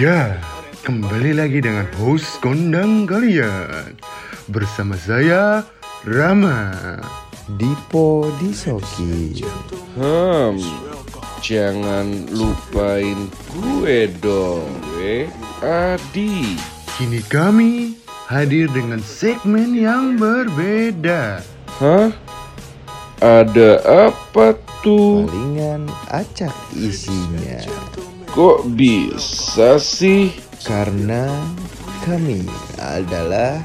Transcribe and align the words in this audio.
Ya, 0.00 0.40
kembali 0.88 1.36
lagi 1.36 1.60
dengan 1.60 1.84
host 2.00 2.40
kondang 2.40 3.04
kalian 3.04 3.92
Bersama 4.48 4.96
saya, 4.96 5.68
Rama 6.08 6.96
Dipo 7.60 8.24
Disoki. 8.40 9.44
Hmm, 9.92 10.56
jangan 11.44 12.24
lupain 12.32 13.28
gue 13.52 14.08
dong, 14.24 14.72
eh. 14.96 15.28
Adi. 15.60 16.56
Kini 16.96 17.20
kami 17.28 18.00
hadir 18.32 18.72
dengan 18.72 19.04
segmen 19.04 19.76
yang 19.76 20.16
berbeda 20.16 21.44
Hah? 21.84 22.08
Ada 23.20 23.70
apa 24.08 24.56
tuh? 24.80 25.28
Palingan 25.28 25.84
acak 26.08 26.56
isinya. 26.72 27.60
Kok 28.32 28.64
bisa 28.80 29.76
sih? 29.76 30.32
Karena 30.64 31.36
kami 32.00 32.40
adalah 32.80 33.60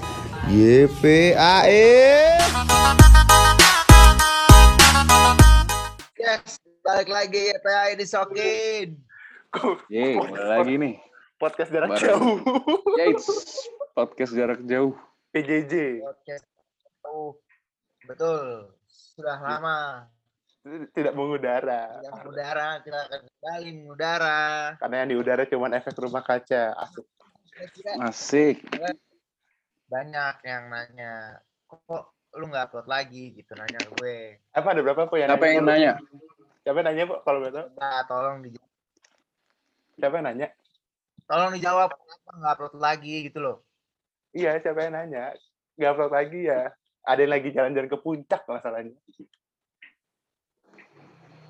YPAE. 0.51 1.87
Yes, 6.19 6.59
balik 6.83 7.07
lagi 7.07 7.47
ya 7.47 7.57
PAI 7.63 7.95
disokin. 7.95 8.99
Yeay, 9.87 10.19
mulai 10.19 10.59
lagi 10.59 10.75
nih. 10.75 10.95
podcast 11.39 11.71
jarak 11.71 11.95
Bareng. 11.95 12.03
jauh 12.03 12.35
Yaits, 12.99 13.27
podcast 13.95 14.35
jarak 14.35 14.59
jauh. 14.67 14.91
PJJ 15.31 16.03
Podcast. 16.03 16.43
Oh, 17.07 17.39
betul. 18.03 18.75
Sudah 19.15 19.39
lama 19.39 20.11
tidak 20.91 21.13
mengudara 21.13 21.99
tidak 21.99 22.13
mengudara, 22.19 22.67
kita 22.83 22.97
akan 23.05 23.19
kembali 23.23 23.69
mengudara. 23.77 24.39
karena 24.77 24.95
yang 24.99 25.09
di 25.09 25.17
udara 25.17 25.43
cuma 25.45 25.67
efek 25.71 25.95
rumah 25.97 26.23
kaca 26.23 26.75
asik 26.83 27.05
Asik. 27.97 28.57
banyak 29.87 30.35
yang 30.45 30.69
nanya, 30.69 31.41
kok 31.65 32.13
lu 32.37 32.45
nggak 32.47 32.69
upload 32.69 32.85
lagi 32.85 33.33
gitu 33.33 33.55
nanya 33.57 33.81
gue. 33.97 34.37
apa 34.53 34.67
ada 34.69 34.81
berapa 34.83 35.09
kok 35.09 35.17
yang 35.17 35.31
Siapa 35.33 35.45
yang 35.47 35.65
nanya? 35.65 35.93
siapa 36.61 36.77
yang 36.77 36.87
nanya 36.91 37.03
kok 37.07 37.19
kalau 37.23 37.39
betul 37.41 37.65
Nah, 37.73 38.03
tolong 38.05 38.45
di 38.45 38.53
siapa 39.97 40.21
yang 40.21 40.27
nanya 40.29 40.47
tolong 41.25 41.51
dijawab 41.55 41.89
kenapa 41.89 42.29
nggak 42.35 42.53
upload 42.53 42.75
lagi 42.77 43.15
gitu 43.25 43.39
loh. 43.41 43.57
iya 44.31 44.59
siapa 44.61 44.85
yang 44.85 44.93
nanya 44.93 45.33
nggak 45.79 45.89
upload 45.95 46.13
lagi 46.13 46.39
ya 46.45 46.61
ada 47.01 47.19
yang 47.23 47.33
lagi 47.33 47.49
jalan-jalan 47.49 47.89
ke 47.89 47.97
puncak 47.97 48.41
masalahnya 48.45 48.93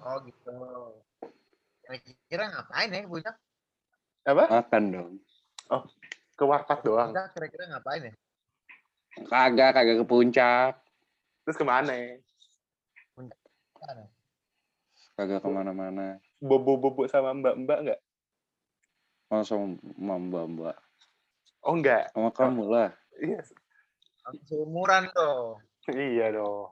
Oh 0.08 0.18
gitu. 0.24 0.56
Kira-kira 1.84 2.44
ngapain 2.48 2.92
ya 2.92 3.04
puncak? 3.04 3.36
apa 4.28 4.44
Makan 4.52 4.84
dong. 4.92 5.12
ke 6.38 6.44
warpat 6.44 6.80
doang 6.84 7.12
Puncak 7.12 7.32
kira-kira 7.32 7.64
ngapain 7.72 8.08
ya? 8.08 8.14
Kagak, 9.28 9.72
kagak 9.74 9.98
ke 10.00 10.06
puncak. 10.06 10.72
terus 11.44 11.56
ke 11.56 11.64
mana 11.64 11.92
Mana? 13.16 14.04
Kagak 15.16 15.40
ke 15.44 15.50
mana-mana. 15.50 16.20
bobo-bobo 16.40 17.08
sama 17.08 17.32
mbak-mbak 17.34 17.80
nggak 17.84 18.00
Oh, 19.28 19.44
sama 19.44 19.76
mbak 20.16 20.46
mbak. 20.56 20.78
oh 21.68 21.76
enggak 21.76 22.08
Sama 22.16 22.32
kamu 22.32 22.64
lah. 22.68 22.90
iya 23.20 23.44
Seumuran 24.48 25.08
tuh. 25.12 25.60
iya 25.92 26.32
dong 26.32 26.72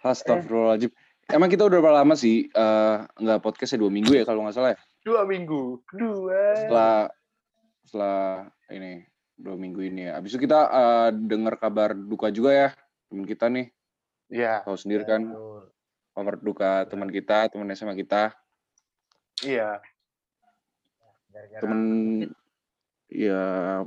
Astagfirullahaladzim. 0.00 0.92
Emang 1.30 1.46
kita 1.46 1.68
udah 1.68 1.78
berapa 1.78 2.02
lama 2.02 2.14
sih 2.18 2.50
eh, 2.50 2.96
nggak 3.06 3.40
podcastnya 3.44 3.86
dua 3.86 3.92
minggu 3.92 4.10
ya 4.16 4.24
kalau 4.26 4.42
nggak 4.44 4.56
salah 4.56 4.72
ya? 4.74 4.80
dua 5.00 5.24
minggu 5.24 5.80
dua 5.96 6.44
Setelah 6.60 6.96
setelah 7.88 8.20
ini 8.68 9.04
dua 9.38 9.56
minggu 9.56 9.80
ini 9.80 10.10
ya. 10.10 10.18
Abis 10.18 10.34
itu 10.34 10.44
kita 10.48 10.60
eh, 10.68 11.08
dengar 11.14 11.56
kabar 11.56 11.94
duka 11.94 12.28
juga 12.32 12.50
ya 12.52 12.68
teman 13.10 13.26
kita 13.26 13.46
nih. 13.50 13.66
iya 14.30 14.62
Tahu 14.62 14.78
sendiri 14.78 15.02
kan 15.06 15.26
Betul. 15.26 15.62
kabar 16.14 16.34
duka 16.38 16.70
teman 16.86 17.10
kita, 17.10 17.50
teman 17.50 17.70
SMA 17.74 17.98
kita, 17.98 18.34
iya 19.42 19.82
temen 21.58 21.82
ya 23.10 23.82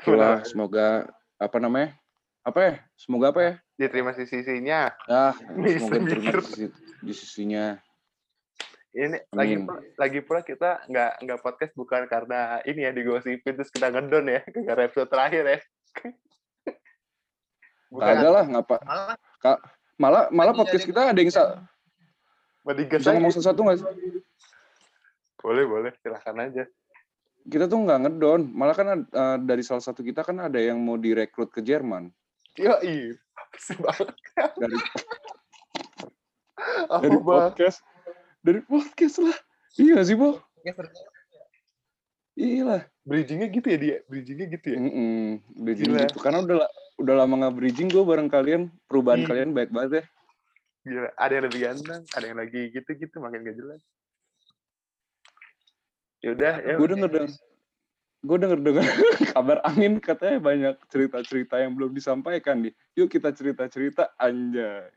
itulah 0.00 0.44
semoga 0.44 1.08
apa 1.40 1.56
namanya? 1.60 1.96
Apa 2.44 2.58
ya? 2.62 2.74
Semoga 2.94 3.32
apa 3.32 3.40
ya? 3.42 3.54
Diterima 3.76 4.10
sisi-sisinya 4.12 4.90
Ah, 5.06 5.32
Bisa 5.56 5.86
semoga 5.86 6.02
diterima 6.02 6.30
di, 6.32 6.42
sisi- 6.42 6.74
di 6.98 7.12
sisinya. 7.12 7.64
ini 8.90 9.16
lagi 9.28 9.54
Amin. 9.54 9.62
pula, 9.62 9.78
lagi 9.94 10.18
pula 10.20 10.38
kita 10.40 10.82
nggak 10.88 11.10
nggak 11.20 11.38
podcast 11.40 11.72
bukan 11.72 12.04
karena 12.06 12.58
ini 12.64 12.80
ya 12.80 12.90
digosipin 12.90 13.52
terus 13.52 13.68
kita 13.68 13.88
ngedon 13.88 14.26
ya 14.26 14.40
gara 14.66 14.80
episode 14.82 15.06
terakhir 15.06 15.42
ya 15.44 15.58
bukan 17.92 18.06
Kagak 18.10 18.30
lah, 18.32 18.44
ngapa? 18.46 18.76
malah 18.82 19.16
Malah 19.96 20.28
malah 20.28 20.52
Lagi 20.52 20.58
podcast 20.58 20.84
kita 20.84 20.98
ada 21.06 21.16
yang 21.16 21.28
sa- 21.28 21.60
bisa 22.66 23.08
ngomong 23.12 23.30
sesuatu 23.30 23.62
nggak 23.62 23.76
sih? 23.78 23.86
boleh 25.38 25.62
boleh 25.64 25.90
silahkan 26.00 26.34
aja 26.42 26.64
Kita 27.46 27.64
tuh 27.64 27.78
nggak 27.78 27.98
ngedon, 28.02 28.40
malah 28.50 28.74
kan 28.74 29.04
eh, 29.04 29.36
dari 29.40 29.60
salah 29.62 29.78
satu 29.78 30.00
kita 30.00 30.20
kan 30.20 30.36
ada 30.42 30.58
yang 30.58 30.76
mau 30.76 30.96
direkrut 30.96 31.48
ke 31.48 31.60
Jerman. 31.60 32.08
ya 32.56 32.80
iya 32.80 33.12
Dari 34.56 34.76
apa 36.86 37.02
dari 37.02 37.18
podcast, 37.20 37.78
dari 38.40 38.60
podcast 38.64 39.16
lah. 39.20 39.36
Iya 39.76 40.00
sih, 40.02 40.16
Bo. 40.16 40.40
ya, 40.64 40.72
Iya 42.36 42.62
lah. 42.64 42.82
bridgingnya 43.06 43.46
gitu 43.48 43.66
ya 43.70 43.78
dia 43.78 43.96
bridgingnya 44.10 44.46
gitu 44.50 44.66
ya 44.74 44.78
Mm-mm, 44.82 45.38
bridging 45.62 45.94
Gila. 45.94 46.10
gitu. 46.10 46.18
Karena 46.18 46.42
udah 46.42 46.56
la- 46.58 46.72
udah 46.98 47.14
lama 47.22 47.34
nggak 47.38 47.54
bridging 47.54 47.86
gue 47.86 48.02
bareng 48.02 48.26
kalian. 48.26 48.66
Perubahan 48.90 49.22
Iya. 49.22 49.28
kalian 49.30 49.50
baik 49.54 49.70
banget 49.70 49.92
ya. 49.92 50.04
Gila. 50.86 51.10
ada 51.18 51.32
yang 51.34 51.44
lebih 51.50 51.60
ganteng 51.66 52.02
ada 52.14 52.24
yang 52.24 52.38
lagi 52.38 52.60
gitu 52.70 52.90
gitu 52.94 53.16
makin 53.18 53.42
gak 53.42 53.58
jelas 53.58 53.82
yaudah 56.22 56.54
ya 56.62 56.74
Gue 56.78 56.86
denger 56.86 57.10
denger 57.10 57.30
gue 58.26 58.36
denger 58.42 58.58
dengar 58.58 58.82
kabar 59.38 59.58
angin 59.62 60.02
katanya 60.02 60.38
banyak 60.42 60.74
cerita 60.90 61.22
cerita 61.22 61.62
yang 61.62 61.78
belum 61.78 61.94
disampaikan 61.94 62.58
nih. 62.66 62.74
Yuk 62.98 63.06
kita 63.06 63.30
cerita 63.30 63.70
cerita 63.70 64.10
anjay. 64.18 64.90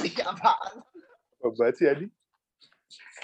ini 0.00 0.10
apaan? 0.22 0.80
apa 1.38 1.54
banget 1.54 1.74
sih 1.78 1.86
Adi 1.86 2.06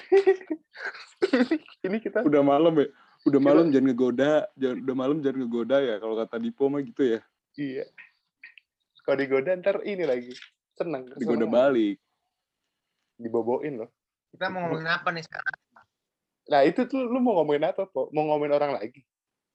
ini 1.86 1.98
kita 1.98 2.22
Udah 2.22 2.42
malam 2.42 2.74
ya. 2.78 2.86
Udah 3.24 3.40
malam 3.40 3.72
jangan 3.72 3.88
ngegoda, 3.88 4.44
jangan 4.54 4.84
udah 4.84 4.94
malam 4.94 5.16
jangan 5.24 5.38
ngegoda 5.46 5.76
ya 5.80 5.96
kalau 5.96 6.14
kata 6.14 6.36
Dipo 6.36 6.68
mah 6.68 6.84
gitu 6.84 7.02
ya. 7.16 7.20
iya 7.56 7.86
kalau 9.04 9.16
digoda 9.16 9.52
ntar 9.56 9.80
ini 9.84 10.04
lagi 10.04 10.32
seneng 10.74 11.08
Digoda 11.16 11.46
balik. 11.46 11.96
diboboin 13.16 13.78
loh 13.78 13.90
Kita 14.34 14.50
mau 14.50 14.66
ngomongin 14.66 14.90
apa 14.90 15.08
nih 15.14 15.22
sekarang? 15.22 15.56
Nah 16.50 16.60
itu 16.64 16.84
tuh 16.84 17.08
lu 17.08 17.18
mau 17.20 17.40
ngomongin 17.40 17.64
apa 17.72 17.88
kok? 17.88 18.12
Mau 18.12 18.24
ngomongin 18.28 18.54
orang 18.56 18.72
lagi? 18.76 19.00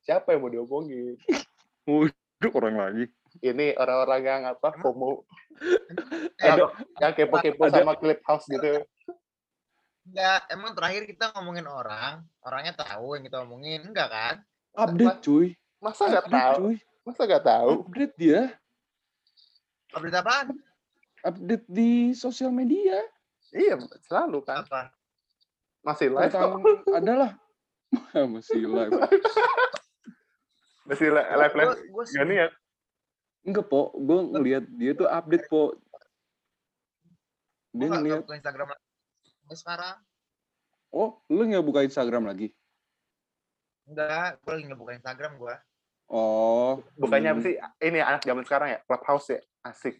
Siapa 0.01 0.33
yang 0.33 0.41
mau 0.41 0.51
diomongin? 0.51 1.15
Waduh 1.85 2.53
orang 2.57 2.75
lagi. 2.77 3.05
Ini 3.45 3.77
orang-orang 3.77 4.21
yang 4.25 4.41
apa? 4.49 4.73
Eh, 4.73 4.85
Yang, 6.49 6.57
yang 6.97 7.13
kepo-kepo 7.13 7.63
sama 7.69 7.93
Clubhouse 7.93 8.47
gitu. 8.49 8.81
enggak, 10.09 10.41
emang 10.49 10.73
terakhir 10.73 11.05
kita 11.05 11.29
ngomongin 11.37 11.69
orang, 11.69 12.25
orangnya 12.41 12.73
tahu 12.73 13.13
yang 13.13 13.23
kita 13.29 13.37
omongin, 13.45 13.85
enggak 13.85 14.09
kan? 14.09 14.35
Update 14.73 15.21
cuy. 15.21 15.47
Masa 15.77 16.09
nggak 16.09 16.25
Update 16.25 16.41
tahu? 16.41 16.57
cuy. 16.57 16.75
Masa 17.05 17.21
nggak 17.29 17.45
tahu? 17.45 17.71
Update 17.85 18.15
dia. 18.17 18.41
Update 19.93 20.17
apaan? 20.17 20.47
Update 21.21 21.65
di 21.69 22.17
sosial 22.17 22.49
media. 22.49 22.97
Iya, 23.53 23.77
selalu 24.09 24.41
kan. 24.41 24.65
Apa? 24.65 24.89
Masih 25.83 26.07
live 26.11 26.31
Tentang 26.31 26.59
kok. 26.59 26.95
adalah 26.95 27.31
masih 28.33 28.63
live. 28.67 28.93
Masih 30.89 31.13
li- 31.13 31.29
live 31.37 31.53
live. 31.53 31.69
Gue 31.85 32.03
Gak 32.17 32.25
niat. 32.25 32.51
Enggak, 33.45 33.69
Po. 33.69 33.93
Gue 33.93 34.25
ngelihat 34.25 34.65
dia 34.73 34.97
tuh 34.97 35.05
update, 35.05 35.45
Po. 35.45 35.77
Dia 37.77 37.93
ngeliat, 37.93 38.25
buka 38.25 38.41
Instagram 38.41 38.73
lagi. 38.73 38.85
Sekarang 39.53 40.01
oh, 40.93 41.21
lu 41.29 41.41
nggak 41.45 41.65
buka 41.65 41.85
Instagram 41.85 42.25
lagi? 42.29 42.49
enggak, 43.89 44.37
gue 44.45 44.51
lagi 44.53 44.65
nggak 44.69 44.81
buka 44.81 44.93
Instagram 45.01 45.31
gue. 45.41 45.55
Oh. 46.09 46.81
Bukannya 46.97 47.29
apa 47.33 47.41
hmm. 47.41 47.47
sih? 47.49 47.55
Ini 47.81 47.99
anak 48.01 48.21
zaman 48.25 48.45
sekarang 48.45 48.69
ya? 48.73 48.79
Clubhouse 48.85 49.33
ya? 49.33 49.39
Asik. 49.65 49.97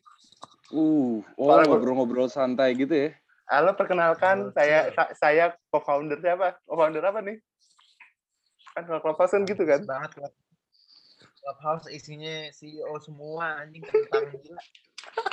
Uh, 0.69 1.25
oh 1.37 1.57
ngobrol-ngobrol 1.65 2.29
santai 2.29 2.77
gitu 2.77 2.93
ya. 2.93 3.09
Halo, 3.49 3.73
perkenalkan 3.73 4.53
Betul. 4.53 4.61
saya 4.61 4.79
sa- 4.93 5.13
saya 5.17 5.45
co-founder 5.73 6.21
siapa? 6.21 6.61
Co-founder 6.69 7.01
apa 7.01 7.25
nih? 7.25 7.41
Kan 8.77 8.85
kalau 8.85 9.01
Clubhouse 9.01 9.33
kan 9.33 9.41
gitu 9.41 9.65
kan? 9.65 9.81
banget 9.89 10.21
Club- 10.21 10.37
Clubhouse 11.41 11.89
isinya 11.89 12.53
CEO 12.53 12.93
semua 13.01 13.57
anjing 13.65 13.81
tentang 13.81 14.29
gila 14.37 14.61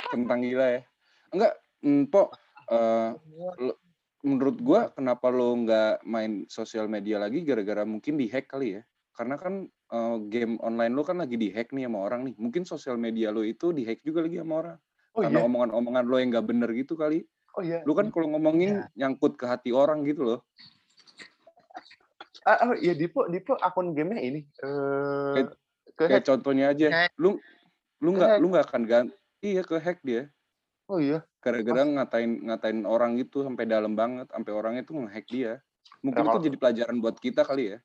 Kentang 0.09 0.39
gila 0.41 0.65
ya. 0.65 0.81
Enggak, 1.29 1.53
mm, 1.85 2.03
eh, 2.09 3.09
semua. 3.21 3.51
menurut 4.25 4.57
gua 4.65 4.89
kenapa 4.97 5.29
lo 5.29 5.53
nggak 5.53 6.01
main 6.01 6.49
sosial 6.49 6.89
media 6.89 7.21
lagi 7.21 7.45
gara-gara 7.45 7.85
mungkin 7.85 8.17
dihack 8.17 8.49
kali 8.49 8.81
ya? 8.81 8.83
Karena 9.13 9.37
kan 9.37 9.69
eh, 9.69 10.17
game 10.33 10.57
online 10.65 10.97
lo 10.97 11.05
kan 11.05 11.21
lagi 11.21 11.37
dihack 11.37 11.69
nih 11.69 11.85
sama 11.85 12.01
orang 12.01 12.25
nih. 12.25 12.35
Mungkin 12.41 12.65
sosial 12.65 12.97
media 12.97 13.29
lo 13.29 13.45
itu 13.45 13.69
dihack 13.77 14.01
juga 14.01 14.25
lagi 14.25 14.41
sama 14.41 14.53
orang. 14.65 14.77
Oh 15.13 15.21
Karena 15.21 15.37
iya. 15.37 15.45
omongan-omongan 15.45 16.05
lo 16.09 16.15
yang 16.17 16.29
nggak 16.33 16.47
bener 16.49 16.69
gitu 16.73 16.97
kali. 16.97 17.21
Oh 17.57 17.63
iya. 17.65 17.81
Lu 17.83 17.97
kan 17.97 18.13
kalau 18.13 18.29
ngomongin 18.29 18.85
nyangkut 18.93 19.33
ke 19.33 19.49
hati 19.49 19.73
orang 19.73 20.05
gitu 20.05 20.21
loh. 20.23 20.39
Ah, 22.45 22.71
oh, 22.71 22.77
iya 22.77 22.93
Dipo, 22.95 23.25
Dipo 23.27 23.57
akun 23.57 23.91
gamenya 23.97 24.21
ini. 24.23 24.41
Eh 24.61 25.33
Kayak- 25.35 25.57
ke 25.97 26.03
Kayak 26.05 26.25
contohnya 26.29 26.65
aja, 26.69 26.87
Hack. 26.93 27.11
lu 27.17 27.41
lu 27.97 28.13
nggak 28.13 28.37
lu 28.37 28.53
nggak 28.53 28.65
akan 28.69 28.83
ganti. 28.85 29.13
Iya 29.41 29.61
ke 29.65 29.81
hack 29.81 30.05
dia. 30.05 30.29
Oh 30.85 31.01
iya. 31.01 31.25
Gara-gara 31.41 31.81
ngatain 31.81 32.45
ngatain 32.45 32.79
orang 32.85 33.17
itu 33.17 33.41
sampai 33.41 33.65
dalam 33.65 33.97
banget, 33.97 34.29
sampai 34.29 34.51
orangnya 34.53 34.85
tuh 34.85 35.01
ngehack 35.01 35.25
dia. 35.25 35.57
Mungkin 36.05 36.23
Nah, 36.23 36.31
itu 36.37 36.39
jadi 36.47 36.57
pelajaran 36.61 36.97
buat 37.01 37.17
kita 37.17 37.41
kali 37.41 37.73
ya. 37.73 37.79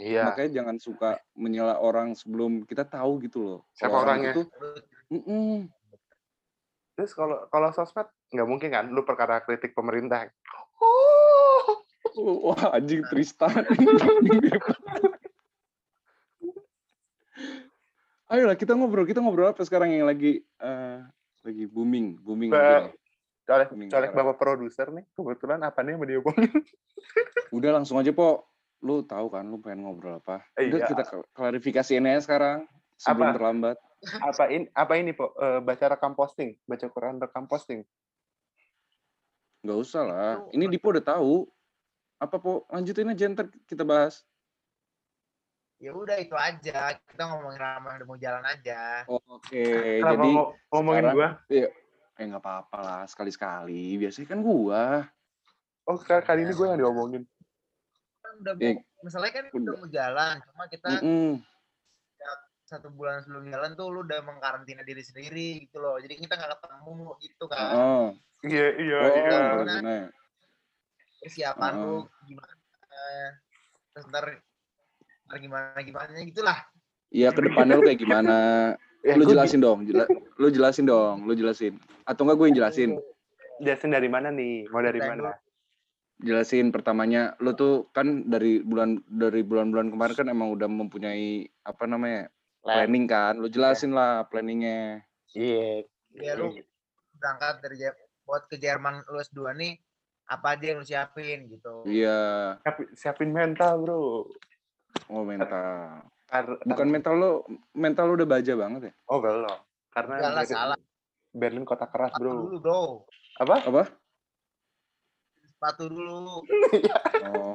Iya. 0.00 0.32
Makanya 0.32 0.50
jangan 0.64 0.76
suka 0.80 1.10
menyela 1.36 1.76
orang 1.76 2.16
sebelum 2.16 2.64
kita 2.64 2.88
tahu 2.88 3.20
gitu 3.20 3.38
loh. 3.44 3.60
Siapa 3.76 3.92
orang 3.92 4.24
orangnya? 4.24 4.32
itu 4.32 4.42
"Mm-mm." 5.12 5.68
Terus 7.00 7.16
kalau 7.16 7.48
kalau 7.48 7.72
sosmed 7.72 8.12
nggak 8.28 8.44
mungkin 8.44 8.68
kan 8.68 8.84
lu 8.92 9.00
perkara 9.08 9.40
kritik 9.40 9.72
pemerintah. 9.72 10.28
Oh. 10.84 11.80
Wah 12.52 12.76
anjing 12.76 13.00
Tristan. 13.08 13.64
Ayolah 18.30 18.52
kita 18.52 18.76
ngobrol, 18.76 19.08
kita 19.08 19.24
ngobrol 19.24 19.48
apa 19.48 19.64
sekarang 19.64 19.96
yang 19.96 20.04
lagi 20.04 20.44
eh, 20.44 20.98
lagi 21.40 21.64
booming, 21.64 22.20
booming. 22.20 22.52
Ba-. 22.52 22.92
Colek, 23.48 23.72
Kuning 23.72 23.88
colek 23.88 24.12
bapak 24.12 24.36
produser 24.36 24.92
nih. 24.92 25.08
Kebetulan 25.16 25.64
apa 25.64 25.80
nih 25.80 25.96
yang 25.96 26.04
diomongin? 26.04 26.52
Udah 27.56 27.80
langsung 27.80 27.96
aja 27.96 28.12
po. 28.12 28.44
Lu 28.84 29.08
tahu 29.08 29.32
kan 29.32 29.48
lu 29.48 29.56
pengen 29.58 29.88
ngobrol 29.88 30.20
apa? 30.20 30.44
Udah 30.54 30.84
Iya. 30.84 30.86
kita 30.86 31.02
kl- 31.08 31.28
klarifikasiin 31.32 32.04
aja 32.06 32.20
sekarang 32.28 32.68
sebelum 33.00 33.26
Apa? 33.26 33.34
terlambat. 33.34 33.76
apa 34.28 34.44
ini 34.48 34.64
apa 34.70 34.92
ini 34.94 35.12
po 35.12 35.32
Eh, 35.34 35.60
baca 35.60 35.84
rekam 35.86 36.12
posting 36.12 36.56
baca 36.62 36.86
Quran 36.86 37.16
rekam 37.16 37.44
posting 37.44 37.80
Nggak 39.60 39.76
usah 39.78 40.02
lah. 40.02 40.30
Lu- 40.38 40.48
Ini 40.50 40.64
Dipo 40.68 40.88
udah 40.88 41.04
tahu. 41.06 41.44
Apa 42.16 42.36
po? 42.36 42.64
Lanjutin 42.66 43.08
aja 43.08 43.28
ntar 43.28 43.44
kita 43.64 43.80
bahas. 43.82 44.24
Ya 45.76 45.92
udah 45.92 46.16
itu 46.16 46.32
aja. 46.32 46.96
Kita 46.98 47.22
ngomongin 47.26 47.56
ramah 47.58 47.92
udah 47.94 48.06
mau 48.06 48.16
jalan 48.16 48.40
aja. 48.42 49.04
Oke, 49.06 50.00
Kenapa 50.00 50.12
jadi 50.14 50.28
ngo- 50.30 50.50
ngomongin 50.70 51.02
sekarang- 51.02 51.36
gua 51.44 51.68
eh 52.14 52.24
nggak 52.26 52.40
apa-apa 52.40 52.78
lah 52.78 53.02
sekali-sekali. 53.04 53.84
Biasanya 53.96 54.28
kan 54.28 54.40
gua. 54.40 54.84
oh 55.82 55.96
kali, 55.98 56.22
kali 56.22 56.40
ini 56.44 56.52
gue 56.52 56.66
yang 56.66 56.78
diomongin 56.78 57.22
Kan 58.20 58.32
udah 58.38 58.52
Eh, 58.62 58.76
misalnya 59.02 59.30
kan 59.30 59.44
udah. 59.46 59.60
udah 59.60 59.74
mau 59.76 59.88
jalan. 59.90 60.34
Cuma 60.42 60.64
kita 60.68 60.88
Mm-mm. 60.94 61.30
Satu 62.70 62.86
bulan 62.94 63.26
sebelum 63.26 63.50
jalan 63.50 63.74
tuh 63.74 63.90
lu 63.90 64.06
udah 64.06 64.22
mengkarantina 64.22 64.86
diri 64.86 65.02
sendiri 65.02 65.66
gitu 65.66 65.82
loh. 65.82 65.98
Jadi 65.98 66.22
kita 66.22 66.38
nggak 66.38 66.54
ketemu 66.54 67.18
gitu 67.18 67.44
kan. 67.50 67.74
Oh, 67.74 68.06
iya 68.46 68.66
iya 68.78 68.98
oh, 69.02 69.10
iya. 69.18 69.38
Persiapan 71.18 71.72
Heeh. 71.74 71.82
lu 71.82 71.98
gimana. 72.30 72.54
Terus 73.90 74.06
ntar, 74.06 74.24
ntar 75.26 75.36
gimana 75.42 75.78
gimana 75.82 76.10
gitulah. 76.22 76.58
Iya 77.10 77.34
ke 77.34 77.42
depannya 77.42 77.74
lu 77.74 77.82
kayak 77.82 77.98
gimana? 77.98 78.36
Ya, 79.02 79.14
Lu 79.18 79.26
jelasin 79.26 79.58
dong, 79.58 79.82
jela- 79.82 80.06
lu 80.38 80.48
jelasin 80.52 80.86
dong, 80.86 81.26
lu 81.26 81.34
jelasin. 81.34 81.74
Atau 82.06 82.22
enggak 82.22 82.38
gue 82.38 82.46
yang 82.54 82.58
jelasin? 82.62 82.90
jelasin 83.60 83.92
dari 83.92 84.08
mana 84.08 84.32
nih 84.32 84.72
mau 84.72 84.80
dari 84.80 84.96
Dari 84.96 85.20
mana 85.20 85.36
Jelasin 86.20 86.68
pertamanya, 86.68 87.32
lu 87.40 87.56
tuh 87.56 87.88
kan 87.96 88.28
dari 88.28 88.60
bulan 88.60 89.00
dari 89.08 89.40
bulan-bulan 89.40 89.88
kemarin 89.88 90.16
kan 90.16 90.28
emang 90.28 90.52
udah 90.52 90.68
mempunyai 90.68 91.48
apa 91.64 91.88
namanya 91.88 92.28
planning 92.60 93.04
kan? 93.04 93.34
Lu 93.34 93.46
jelasin 93.46 93.90
lah 93.90 94.24
planningnya. 94.24 95.04
iya 95.30 95.84
Ya 96.10 96.34
lu 96.34 96.50
berangkat 97.14 97.60
dari 97.60 97.76
buat 98.22 98.46
ke 98.46 98.56
Jerman 98.56 99.04
lu 99.04 99.18
S2 99.18 99.54
nih 99.54 99.78
apa 100.24 100.54
aja 100.54 100.64
yang 100.64 100.78
lu 100.78 100.84
siapin 100.84 101.46
gitu. 101.48 101.82
Iya, 101.84 102.54
Siapin- 102.60 102.90
siapin 102.94 103.30
mental 103.30 103.78
bro 103.78 104.26
oh 105.06 105.22
mental. 105.24 106.02
Kar- 106.24 106.62
Bukan 106.62 106.86
mental 106.88 107.14
lu, 107.14 107.30
mental 107.72 108.06
lu 108.06 108.14
udah 108.14 108.28
baja 108.28 108.52
banget 108.54 108.80
ya? 108.86 108.92
oh 109.04 109.18
belum 109.18 109.58
karena 109.90 110.14
Enggak 110.16 110.30
lah, 110.30 110.42
Berlin- 110.42 110.54
salah. 110.56 110.78
Berlin 111.30 111.64
kota 111.64 111.86
keras 111.86 112.10
Sepatu 112.10 112.22
bro 112.22 112.30
dulu 112.36 112.56
bro. 112.58 112.80
apa 113.36 113.56
Apa? 113.64 113.82
Sepatu 115.44 115.84
dulu. 115.86 116.36
Oh, 117.22 117.52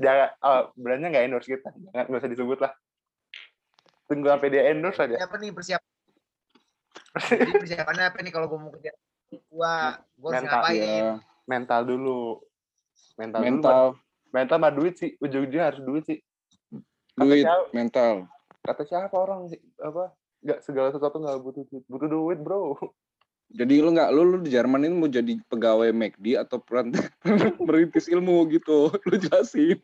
jangan 0.00 0.32
oh, 0.40 0.72
brandnya 0.74 1.12
nggak 1.12 1.24
endorse 1.26 1.46
kita 1.46 1.68
jangan 1.68 2.04
nggak 2.08 2.20
usah 2.22 2.32
disebut 2.32 2.58
lah 2.58 2.72
tunggu 4.12 4.28
sampai 4.28 4.48
dia 4.48 4.62
endorse 4.68 5.00
aja 5.00 5.16
Apa 5.18 5.36
nih 5.36 5.48
persiapan? 5.50 5.88
Jadi 7.32 7.52
persiapannya 7.58 8.04
apa 8.06 8.18
nih 8.18 8.30
kalau 8.30 8.46
gue 8.46 8.58
mau 8.58 8.70
kerja? 8.70 8.92
Gua, 9.48 9.74
gua 10.14 10.28
harus 10.30 10.36
Mental, 10.38 10.60
ngapain? 10.60 10.76
iya. 10.78 11.12
mental 11.42 11.80
dulu 11.82 12.20
mental, 13.14 13.40
dulu 13.40 13.48
Mental, 13.48 13.80
mental 14.30 14.56
mah 14.58 14.70
duit 14.70 14.94
sih 14.94 15.10
ujung-ujungnya 15.18 15.64
harus 15.66 15.80
duit 15.80 16.04
sih 16.04 16.18
Kata 17.10 17.24
duit, 17.26 17.42
siapa- 17.42 17.70
mental. 17.72 18.14
kata 18.62 18.82
siapa 18.84 19.12
orang 19.14 19.48
sih 19.48 19.60
apa 19.76 20.12
nggak 20.38 20.60
segala 20.60 20.88
sesuatu 20.88 21.16
nggak 21.18 21.38
butuh 21.38 21.64
duit 21.64 21.84
butuh 21.86 22.08
duit 22.08 22.38
bro 22.38 22.76
Jadi 23.50 23.74
lu 23.78 23.90
nggak 23.90 24.08
lu, 24.10 24.22
lu 24.26 24.36
di 24.38 24.48
Jerman 24.48 24.80
ini 24.82 24.94
mau 24.94 25.04
jadi 25.06 25.36
pegawai 25.42 25.90
McD 25.90 26.36
atau 26.38 26.56
peran 26.64 26.88
merintis 27.58 28.06
ilmu 28.06 28.48
gitu? 28.48 28.88
Lu 28.88 29.14
jelasin. 29.14 29.76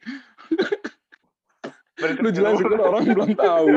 Lu 2.16 2.30
jelasin 2.30 2.64
kan 2.64 2.80
orang 2.80 3.04
belum 3.06 3.30
tahu. 3.34 3.74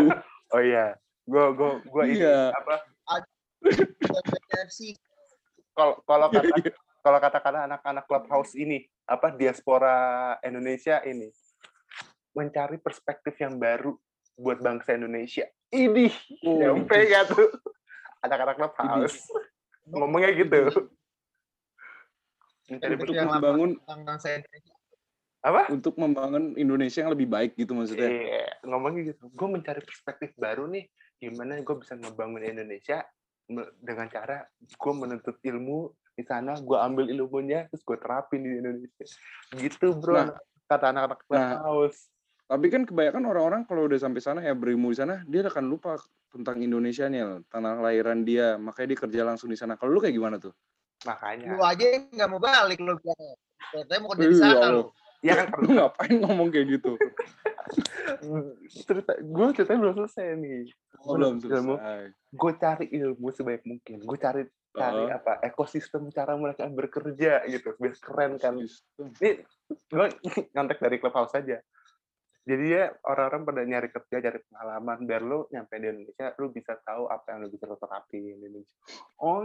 Oh 0.51 0.61
iya. 0.61 0.95
Gua 1.25 1.53
gua 1.55 1.79
gua 1.85 2.03
ini 2.07 2.19
Iya. 2.21 2.51
apa? 2.55 2.75
Kalau 5.71 5.93
kalau 6.03 6.27
Iya, 6.33 6.41
kata 6.41 6.71
kalau 7.01 7.17
kata-kata 7.17 7.59
anak-anak 7.65 8.05
clubhouse 8.05 8.53
ini 8.53 8.85
apa 9.09 9.33
diaspora 9.33 10.37
Indonesia 10.45 11.01
ini 11.01 11.33
mencari 12.31 12.77
perspektif 12.77 13.35
yang 13.41 13.57
baru 13.57 13.97
buat 14.37 14.61
bangsa 14.61 14.95
Indonesia. 14.95 15.45
Ini. 15.71 16.07
Oh, 16.45 16.59
nyampe 16.59 16.97
ya 17.07 17.25
tuh? 17.27 17.49
Anak-anak 18.23 18.55
clubhouse. 18.59 19.27
Ngomongnya 19.87 20.31
gitu. 20.35 20.69
Mencari 22.71 22.95
perspektif 22.95 23.19
yang 23.19 23.31
membangun 23.35 23.69
tentang 23.83 24.01
bangsa 24.07 24.27
Indonesia. 24.39 24.70
Apa 25.41 25.73
untuk 25.73 25.97
membangun 25.97 26.53
Indonesia 26.53 27.01
yang 27.01 27.17
lebih 27.17 27.25
baik 27.25 27.57
gitu 27.57 27.73
maksudnya. 27.73 28.09
Iya, 28.13 28.45
ngomongnya 28.69 29.13
gitu. 29.13 29.25
Gue 29.33 29.47
mencari 29.49 29.81
perspektif 29.81 30.37
baru 30.37 30.69
nih, 30.69 30.85
gimana 31.17 31.57
gue 31.57 31.75
bisa 31.81 31.97
ngebangun 31.97 32.45
Indonesia 32.45 33.01
dengan 33.81 34.07
cara 34.07 34.45
gue 34.61 34.93
menuntut 34.93 35.41
ilmu 35.41 35.91
di 36.13 36.23
sana, 36.23 36.53
gue 36.61 36.77
ambil 36.77 37.09
ilmunya, 37.09 37.65
terus 37.73 37.81
gue 37.81 37.97
terapin 37.97 38.45
di 38.45 38.61
Indonesia. 38.61 39.05
Gitu 39.57 39.97
bro, 39.97 40.13
Nah, 40.13 40.27
kata 40.69 40.93
anak-anak 40.93 41.19
nah, 41.25 41.25
clubhouse. 41.25 42.13
Tapi 42.45 42.67
kan 42.69 42.83
kebanyakan 42.85 43.23
orang-orang 43.25 43.61
kalau 43.65 43.87
udah 43.87 43.97
sampai 43.97 44.21
sana 44.21 44.39
ya 44.45 44.53
berilmu 44.53 44.93
di 44.93 44.97
sana, 45.01 45.25
dia 45.25 45.41
akan 45.47 45.65
lupa 45.71 45.97
tentang 46.29 46.61
Indonesia 46.61 47.09
nih, 47.09 47.41
tanah 47.49 47.81
kelahiran 47.81 48.21
dia, 48.27 48.61
makanya 48.61 48.87
dia 48.93 48.99
kerja 49.07 49.21
langsung 49.25 49.49
di 49.49 49.57
sana. 49.57 49.73
Kalau 49.79 49.95
lu 49.95 49.99
kayak 50.03 50.15
gimana 50.15 50.37
tuh? 50.37 50.53
Makanya. 51.07 51.57
Lu 51.57 51.63
aja 51.65 51.85
yang 51.87 52.03
nggak 52.13 52.29
mau 52.29 52.41
balik 52.43 52.77
lu. 52.77 52.93
Katanya 53.71 53.99
mau 54.03 54.09
kerja 54.13 54.27
di 54.27 54.35
Iya, 54.37 54.43
sana 54.43 54.67
lu. 54.69 54.83
Ya 55.21 55.33
kan, 55.37 55.47
Lu 55.61 55.69
ngapain 55.77 56.17
ngomong 56.17 56.49
kayak 56.49 56.67
gitu? 56.81 56.97
cerita, 58.67 59.15
gue 59.21 59.45
ceritanya 59.55 59.79
belum 59.79 59.95
selesai 60.03 60.25
nih. 60.37 60.67
Oh, 61.05 61.15
belum 61.15 61.39
selesai. 61.39 62.11
Gue 62.33 62.51
cari 62.57 62.85
ilmu 62.89 63.29
sebaik 63.31 63.63
mungkin. 63.63 64.01
Gue 64.03 64.17
cari 64.17 64.43
cari 64.71 65.03
Oh. 65.03 65.11
apa 65.11 65.43
ekosistem 65.43 66.07
cara 66.15 66.31
mereka 66.39 66.63
bekerja 66.71 67.43
gitu 67.43 67.75
biar 67.75 67.91
keren 67.99 68.39
kan 68.39 68.55
ini 68.55 69.43
gue 69.67 70.07
ngontek 70.55 70.79
dari 70.79 70.95
clubhouse 70.95 71.35
aja 71.35 71.59
jadi 72.47 72.65
ya 72.65 72.83
orang-orang 73.03 73.43
pada 73.43 73.61
nyari 73.67 73.91
kerja 73.91 74.23
cari 74.23 74.39
pengalaman 74.47 75.03
biar 75.03 75.21
lu 75.27 75.43
nyampe 75.51 75.75
di 75.75 75.91
Indonesia 75.91 76.31
lu 76.39 76.55
bisa 76.55 76.79
tahu 76.87 77.11
apa 77.11 77.35
yang 77.35 77.43
lu 77.45 77.49
bisa 77.51 77.67
terapin 77.67 78.23
di 78.23 78.31
Indonesia 78.31 78.75
oh 79.19 79.43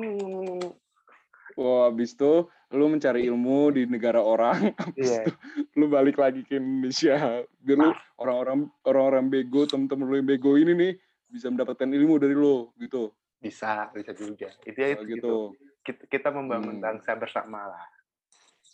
Wah, 1.57 1.89
habis 1.89 2.13
itu 2.13 2.45
lu 2.69 2.85
mencari 2.87 3.25
ilmu 3.25 3.73
di 3.73 3.89
negara 3.89 4.21
orang, 4.21 4.61
habis 4.93 5.09
iya 5.17 5.25
itu 5.25 5.33
lu 5.75 5.89
balik 5.89 6.21
lagi 6.21 6.45
ke 6.45 6.61
Indonesia. 6.61 7.41
Biar 7.57 7.79
lu 7.81 7.91
orang-orang 8.21 8.69
orang-orang 8.85 9.25
bego, 9.27 9.65
temen-temen 9.65 10.05
lu 10.05 10.15
yang 10.21 10.29
bego 10.29 10.53
ini 10.55 10.73
nih 10.77 10.93
bisa 11.27 11.49
mendapatkan 11.49 11.89
ilmu 11.89 12.21
dari 12.21 12.37
lu 12.37 12.71
gitu. 12.79 13.11
bisa 13.37 13.93
bisa 13.93 14.11
juga 14.17 14.49
itu 14.65 14.75
ya 14.75 14.89
Oh, 14.89 14.93
itu 14.97 15.05
gitu. 15.07 15.13
gitu 15.13 15.37
kita, 15.85 16.03
kita 16.09 16.29
membangun 16.33 16.81
Hmm. 16.81 16.83
bangsa 16.83 17.13
bersama 17.15 17.69
lah 17.69 17.87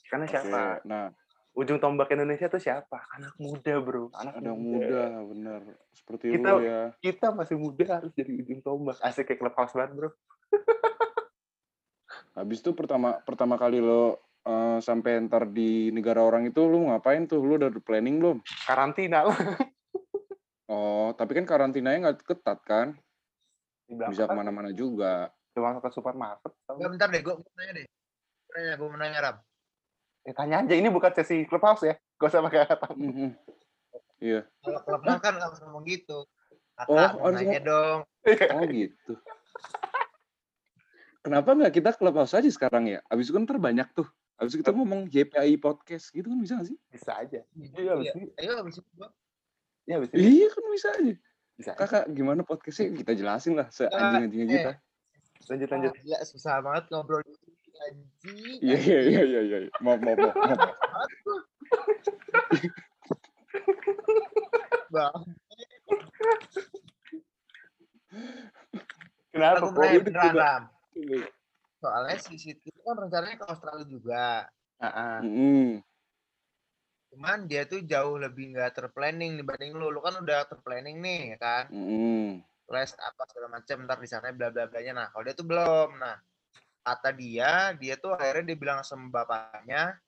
karena 0.07 0.25
Oke, 0.25 0.33
siapa 0.33 0.61
Nah, 0.87 1.11
ujung 1.53 1.77
tombak 1.77 2.15
Indonesia 2.15 2.47
tuh 2.47 2.63
siapa 2.63 3.05
anak 3.11 3.35
muda 3.37 3.75
bro 3.83 4.09
anak 4.15 4.39
ada 4.39 4.49
yang 4.49 4.63
muda, 4.63 5.03
bener. 5.27 5.61
Seperti 5.93 6.25
Kita- 6.31 6.55
lu 6.55 6.63
ya. 6.63 6.81
kita 6.99 7.27
masih 7.35 7.57
muda 7.59 7.85
harus 8.01 8.13
jadi 8.15 8.33
ujung 8.39 8.61
tombak 8.63 8.97
asik 9.03 9.29
kayak 9.29 9.41
clubhouse 9.43 9.75
banget 9.75 9.93
bro 9.93 10.11
Habis 12.33 12.65
itu 12.65 12.73
pertama 12.73 13.21
pertama 13.21 13.61
kali 13.61 13.77
lo 13.77 14.17
eh, 14.49 14.79
sampai 14.81 15.21
ntar 15.29 15.53
di 15.53 15.93
negara 15.93 16.25
orang 16.25 16.49
itu 16.49 16.65
lu 16.65 16.89
ngapain 16.89 17.29
tuh? 17.29 17.45
Lu 17.45 17.61
udah 17.61 17.69
planning 17.85 18.17
belum? 18.21 18.39
karantina 18.65 19.29
lah 19.29 19.37
Oh, 20.73 21.13
tapi 21.13 21.37
kan 21.37 21.45
karantinanya 21.45 22.09
nggak 22.09 22.25
ketat 22.25 22.59
kan? 22.65 22.97
Bisa 23.85 24.25
ketat, 24.25 24.33
ke 24.33 24.39
mana-mana 24.41 24.73
juga. 24.73 25.29
cuma 25.53 25.77
ke 25.77 25.93
supermarket. 25.93 26.49
Enggak 26.65 26.91
bentar 26.97 27.09
deh, 27.13 27.21
gue 27.21 27.35
mau 27.37 27.53
nanya 27.61 27.73
deh. 27.77 27.87
Gua 28.49 28.53
Nanya, 28.57 28.73
gue 28.81 28.89
mau 28.89 28.99
nanya 28.99 29.19
Ram. 29.21 29.37
Eh, 30.25 30.33
tanya 30.33 30.57
aja 30.65 30.73
ini 30.73 30.89
bukan 30.89 31.13
sesi 31.13 31.45
clubhouse 31.45 31.85
ya 31.85 31.95
gak 32.17 32.31
usah 32.31 32.41
pakai 32.47 32.61
kata 32.65 32.89
Mhm. 32.95 33.29
Iya. 34.23 34.47
Kalau 34.63 34.81
klubnya 34.87 35.19
kan 35.19 35.35
harus 35.37 35.59
ngomong 35.61 35.85
gitu. 35.85 36.25
Kakak, 36.79 36.89
Oh, 36.89 37.11
mau 37.21 37.29
harus 37.29 37.43
nanya 37.43 37.61
dong. 37.61 37.99
Oh 38.55 38.63
gitu. 38.71 39.13
Kenapa 41.23 41.55
nggak 41.55 41.71
kita 41.73 41.91
clubhouse 41.95 42.35
aja 42.35 42.47
sekarang 42.47 42.87
ya? 42.89 42.99
Abis 43.07 43.31
itu 43.31 43.35
kan 43.35 43.47
ntar 43.47 43.57
banyak 43.57 43.87
tuh. 43.93 44.07
Abis 44.37 44.53
itu 44.53 44.59
kita 44.59 44.75
ngomong 44.75 45.07
JPI 45.07 45.55
podcast 45.57 46.11
gitu 46.11 46.27
kan 46.27 46.39
bisa 46.39 46.53
gak 46.57 46.67
sih? 46.67 46.79
bisa 46.89 47.15
aja 47.15 47.41
iya 47.55 47.71
Iya. 47.79 47.93
abis 47.95 48.09
ini 48.13 48.27
Ayo 48.37 48.53
habis 48.59 48.75
itu 48.75 48.91
gua. 48.93 49.09
ya 49.85 49.95
abis 49.97 50.09
ini 50.11 50.19
Iya 50.19 50.47
kan 50.49 50.63
bisa 50.69 50.89
aja. 50.91 51.15
bisa 51.53 51.71
aja. 51.71 51.79
Kakak 51.79 52.05
gimana 52.11 52.41
podcastnya 52.43 52.91
kita 52.93 53.13
jelasin 53.13 53.55
lah 53.55 53.71
seanjing-anjingnya 53.71 54.47
eh. 54.47 54.53
kita. 54.53 54.73
lanjut 55.45 55.69
lanjut 55.69 55.91
Ah, 55.91 56.01
Gila, 56.01 56.19
susah 56.25 56.55
banget 56.59 56.85
ngobrol 56.89 57.23
anjing. 57.23 58.59
Iya 58.59 58.77
iya 58.79 59.01
iya 59.01 59.23
iya 59.23 59.41
iya. 59.45 59.59
Maaf 59.79 60.01
maaf 60.01 60.19
maaf. 60.19 60.37
maaf. 60.43 60.71
Bang, 64.89 65.15
kenapa 69.31 69.57
aku 69.57 69.67
kok 69.67 69.75
mulai 69.75 69.99
beneran, 69.99 70.63
Soalnya 71.83 72.17
si 72.23 72.39
Siti 72.39 72.71
itu 72.71 72.81
kan 72.87 72.95
rencananya 72.95 73.37
ke 73.43 73.47
Australia 73.51 73.87
juga. 73.91 74.27
Mm-mm. 74.79 75.83
Cuman 77.11 77.51
dia 77.51 77.67
tuh 77.67 77.83
jauh 77.83 78.17
lebih 78.17 78.55
nggak 78.55 78.79
terplanning 78.79 79.37
dibanding 79.37 79.75
lu. 79.75 79.91
Lu 79.91 79.99
kan 79.99 80.17
udah 80.23 80.47
terplanning 80.47 81.03
nih, 81.03 81.35
ya 81.35 81.39
kan? 81.43 81.65
Mm-mm. 81.75 82.39
Les 82.71 82.91
apa 82.97 83.23
segala 83.29 83.49
macam 83.59 83.77
ntar 83.85 83.99
di 83.99 84.09
sana 84.09 84.31
bla 84.31 84.49
bla 84.55 84.71
blanya. 84.71 84.93
Nah, 84.95 85.07
kalau 85.11 85.27
dia 85.27 85.35
tuh 85.35 85.47
belum. 85.47 85.99
Nah, 85.99 86.17
kata 86.87 87.11
dia, 87.15 87.75
dia 87.79 87.95
tuh 87.99 88.15
akhirnya 88.15 88.55
dia 88.55 88.59
bilang 88.59 88.81
sama 88.83 89.11
bapaknya, 89.11 89.99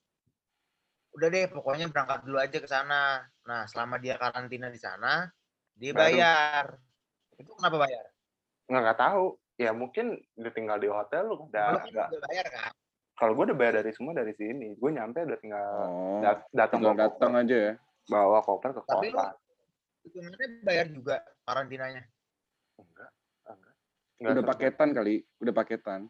udah 1.15 1.27
deh 1.31 1.47
pokoknya 1.47 1.87
berangkat 1.87 2.19
dulu 2.27 2.37
aja 2.39 2.57
ke 2.59 2.67
sana. 2.67 3.23
Nah, 3.47 3.63
selama 3.67 3.95
dia 3.99 4.19
karantina 4.19 4.67
di 4.67 4.79
sana, 4.79 5.27
dia 5.75 5.91
Baru. 5.95 6.03
bayar. 6.03 6.65
Itu 7.35 7.51
kenapa 7.55 7.79
bayar? 7.83 8.05
nggak 8.65 8.81
nggak 8.81 8.97
tahu 8.97 9.25
ya 9.55 9.71
mungkin 9.71 10.05
dia 10.33 10.51
tinggal 10.51 10.77
di 10.77 10.87
hotel 10.87 11.25
lu 11.25 11.47
udah 11.47 11.79
bayar 12.21 12.47
kan? 12.47 12.71
kalau 13.15 13.31
gue 13.31 13.43
udah 13.47 13.57
bayar 13.57 13.73
dari 13.79 13.91
semua 13.91 14.11
dari 14.11 14.35
sini 14.35 14.75
gue 14.75 14.89
nyampe 14.91 15.23
udah 15.23 15.39
tinggal 15.39 15.67
Oh. 15.81 16.19
dat- 16.19 16.47
datang 16.51 16.83
datang 16.91 17.31
koper, 17.31 17.41
aja 17.41 17.55
ya. 17.55 17.73
bawa 18.05 18.39
koper 18.39 18.69
ke 18.71 18.81
Tapi 18.83 19.07
lu 19.07 19.15
kota 19.15 19.31
bayar 20.61 20.87
juga 20.87 21.15
karantinanya. 21.41 22.03
enggak 22.75 23.09
enggak 23.45 23.73
Enggak 24.15 24.31
Udah 24.31 24.43
paketan 24.45 24.89
kali, 24.91 25.15
udah 25.39 25.53
paketan. 25.53 26.01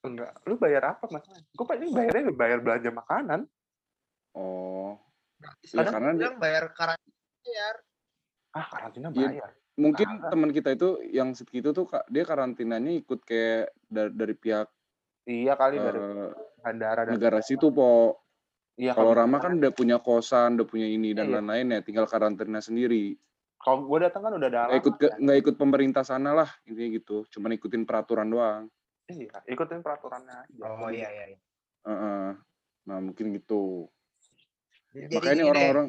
enggak 0.00 0.30
lu 0.42 0.54
bayar 0.56 0.82
apa 0.94 1.04
mas 1.08 1.26
gue 1.26 1.66
paling 1.66 1.90
bayarnya 1.90 2.30
bayar 2.30 2.58
belanja 2.60 2.90
makanan 2.90 3.40
Oh. 4.30 4.92
Nah, 5.36 5.52
Ya, 5.64 5.82
karena 5.82 6.12
dia- 6.12 6.20
bilang 6.22 6.38
bayar 6.38 6.64
karantina 6.70 7.16
bayar. 7.42 7.74
ah 8.52 8.66
karantina 8.66 9.08
Iya. 9.08 9.16
bayar 9.32 9.50
Mungkin 9.76 10.08
Parah. 10.08 10.32
teman 10.32 10.50
kita 10.56 10.72
itu 10.72 11.04
yang 11.12 11.36
segitu 11.36 11.76
tuh 11.76 11.84
Kak, 11.84 12.08
dia 12.08 12.24
karantinanya 12.24 12.96
ikut 12.96 13.20
kayak 13.28 13.76
da- 13.92 14.08
dari 14.08 14.32
pihak 14.32 14.72
iya 15.28 15.52
kali 15.52 15.76
dari 15.76 16.00
eh, 16.00 16.32
bandara 16.64 17.04
dan 17.04 17.12
negara 17.12 17.44
situ, 17.44 17.68
Po. 17.68 18.16
iya 18.80 18.96
Kalau 18.96 19.12
Rama 19.12 19.36
kan 19.36 19.60
udah 19.60 19.72
punya 19.76 20.00
kosan, 20.00 20.56
udah 20.56 20.64
punya 20.64 20.88
ini 20.88 21.12
dan 21.12 21.28
Iya. 21.28 21.44
lain-lain 21.44 21.76
ya, 21.76 21.80
tinggal 21.84 22.08
karantina 22.08 22.58
sendiri. 22.58 23.16
kalau 23.56 23.82
gue 23.82 23.98
datang 24.06 24.22
kan 24.22 24.32
udah 24.38 24.48
ada 24.48 24.60
Nggak 24.70 24.80
ikut 24.80 24.94
ke, 24.96 25.06
nggak 25.18 25.38
ikut 25.42 25.54
pemerintah 25.58 26.04
sana 26.06 26.30
lah, 26.32 26.46
intinya 26.64 26.90
gitu. 26.96 27.26
Cuman 27.28 27.50
ikutin 27.56 27.82
peraturan 27.84 28.28
doang. 28.30 28.62
iya 29.10 29.38
ikutin 29.44 29.82
peraturannya 29.82 30.46
aja 30.46 30.62
Oh 30.66 30.86
iya 30.88 31.08
iya. 31.10 31.24
iya. 31.34 31.38
Heeh. 31.82 32.28
Nah 32.86 32.98
mungkin 33.02 33.34
gitu. 33.34 33.90
Jadi 34.94 35.14
Makanya 35.18 35.42
deh, 35.42 35.50
orang-orang 35.50 35.86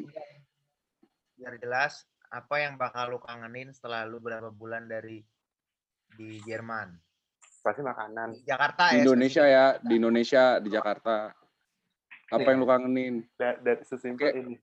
biar 1.38 1.54
jelas 1.62 2.02
apa 2.28 2.54
yang 2.58 2.76
bakal 2.76 3.08
lu 3.08 3.18
kangenin 3.18 3.72
setelah 3.72 4.04
lu 4.04 4.18
berapa 4.18 4.48
bulan 4.48 4.84
dari 4.84 5.24
di 6.10 6.40
Jerman. 6.42 6.96
pasti 7.58 7.82
makanan 7.82 8.32
Di 8.32 8.46
Jakarta 8.46 8.82
di 8.88 8.96
ya. 8.96 9.02
Indonesia 9.02 9.44
ya, 9.44 9.66
di 9.76 9.94
Indonesia, 9.94 10.42
di 10.56 10.68
Jakarta. 10.70 11.34
Apa 12.28 12.46
yang 12.46 12.60
lu 12.60 12.66
kangenin? 12.66 13.14
Da- 13.34 13.58
dari 13.58 13.82
sesimpel 13.82 14.30
ini 14.32 14.54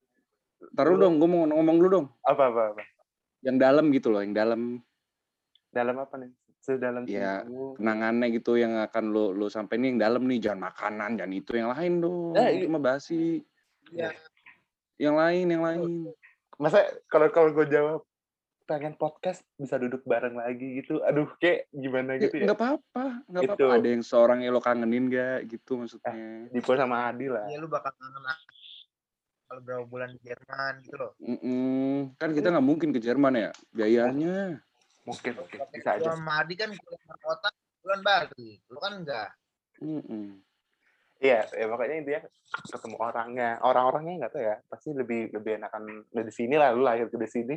Taruh 0.71 0.95
dong, 0.95 1.19
gue 1.19 1.27
mau 1.27 1.43
ngomong 1.45 1.77
dulu 1.77 1.89
dong. 1.91 2.07
apa 2.23 2.47
apa 2.47 2.61
apa 2.71 2.83
Yang 3.43 3.57
dalam 3.59 3.85
gitu 3.91 4.07
loh, 4.09 4.21
yang 4.23 4.33
dalam 4.33 4.61
dalam 5.69 5.95
apa 5.99 6.15
nih 6.15 6.31
sedalam 6.57 7.03
Iya. 7.05 7.43
sini. 7.43 7.75
kenangannya 7.75 8.27
gitu 8.31 8.55
yang 8.55 8.79
akan 8.79 9.05
lo 9.07 9.29
lo 9.29 9.45
sampai 9.47 9.75
nih 9.75 9.87
yang 9.93 9.99
dalam 10.01 10.23
nih 10.23 10.39
jangan 10.39 10.61
makanan 10.65 11.09
jangan 11.13 11.33
itu 11.35 11.51
yang 11.53 11.69
lain 11.69 11.93
dong 11.99 12.33
Eh, 12.33 12.49
itu 12.55 12.65
mah 12.65 12.81
basi 12.81 13.43
Iya. 13.91 14.09
yang 14.97 15.13
lain 15.13 15.45
yang 15.45 15.61
lain 15.61 15.83
masa 16.57 16.79
kalau 17.05 17.27
kalau 17.29 17.49
gue 17.51 17.67
jawab 17.67 18.01
pengen 18.65 18.97
podcast 18.97 19.45
bisa 19.55 19.77
duduk 19.77 20.01
bareng 20.03 20.33
lagi 20.33 20.81
gitu 20.81 20.97
aduh 21.05 21.29
kayak 21.37 21.69
gimana 21.69 22.17
Ya, 22.17 22.25
gitu 22.25 22.41
ya 22.41 22.49
nggak 22.49 22.57
apa-apa 22.57 23.05
nggak 23.29 23.41
apa-apa 23.45 23.61
Gitu. 23.61 23.65
ada 23.69 23.87
yang 23.93 24.01
seorang 24.01 24.39
yang 24.41 24.51
lo 24.51 24.61
kangenin 24.63 25.05
gak 25.07 25.45
gitu 25.45 25.77
maksudnya 25.77 26.13
Dipo 26.49 26.73
sama 26.73 27.13
Adi 27.13 27.29
lah 27.29 27.45
Iya 27.45 27.61
lu 27.61 27.69
bakal 27.69 27.93
kangen 27.93 28.25
kalau 29.45 29.61
berapa 29.61 29.85
bulan 29.85 30.09
di 30.09 30.19
Jerman 30.25 30.73
gitu 30.81 30.95
loh. 30.97 31.11
Mm-mm. 31.21 32.17
kan 32.17 32.33
kita 32.33 32.49
nggak 32.49 32.65
mungkin 32.65 32.89
ke 32.89 32.97
Jerman 32.97 33.33
ya 33.37 33.49
biayanya 33.69 34.57
mungkin 35.05 35.31
mungkin 35.37 35.59
bisa 35.69 35.89
aja 36.01 36.17
sama 36.17 36.41
Adi 36.41 36.57
kan 36.57 36.73
keluar 36.73 37.17
kota 37.21 37.49
bulan 37.85 38.01
Bali. 38.01 38.57
Lu 38.73 38.81
kan 38.81 38.93
enggak. 38.97 39.29
Mm-mm. 39.77 40.41
Iya 41.23 41.47
ya 41.47 41.65
makanya 41.71 41.95
intinya 42.03 42.21
ketemu 42.67 42.95
orangnya 42.99 43.49
orang-orangnya 43.63 44.13
nggak 44.25 44.33
tahu 44.35 44.43
ya 44.43 44.55
pasti 44.67 44.89
lebih 44.91 45.31
lebih 45.31 45.51
enakan 45.63 45.83
dari 46.11 46.31
sini 46.31 46.55
lah 46.59 46.75
lu 46.75 46.83
lahir 46.83 47.07
ke 47.07 47.17
sini. 47.27 47.55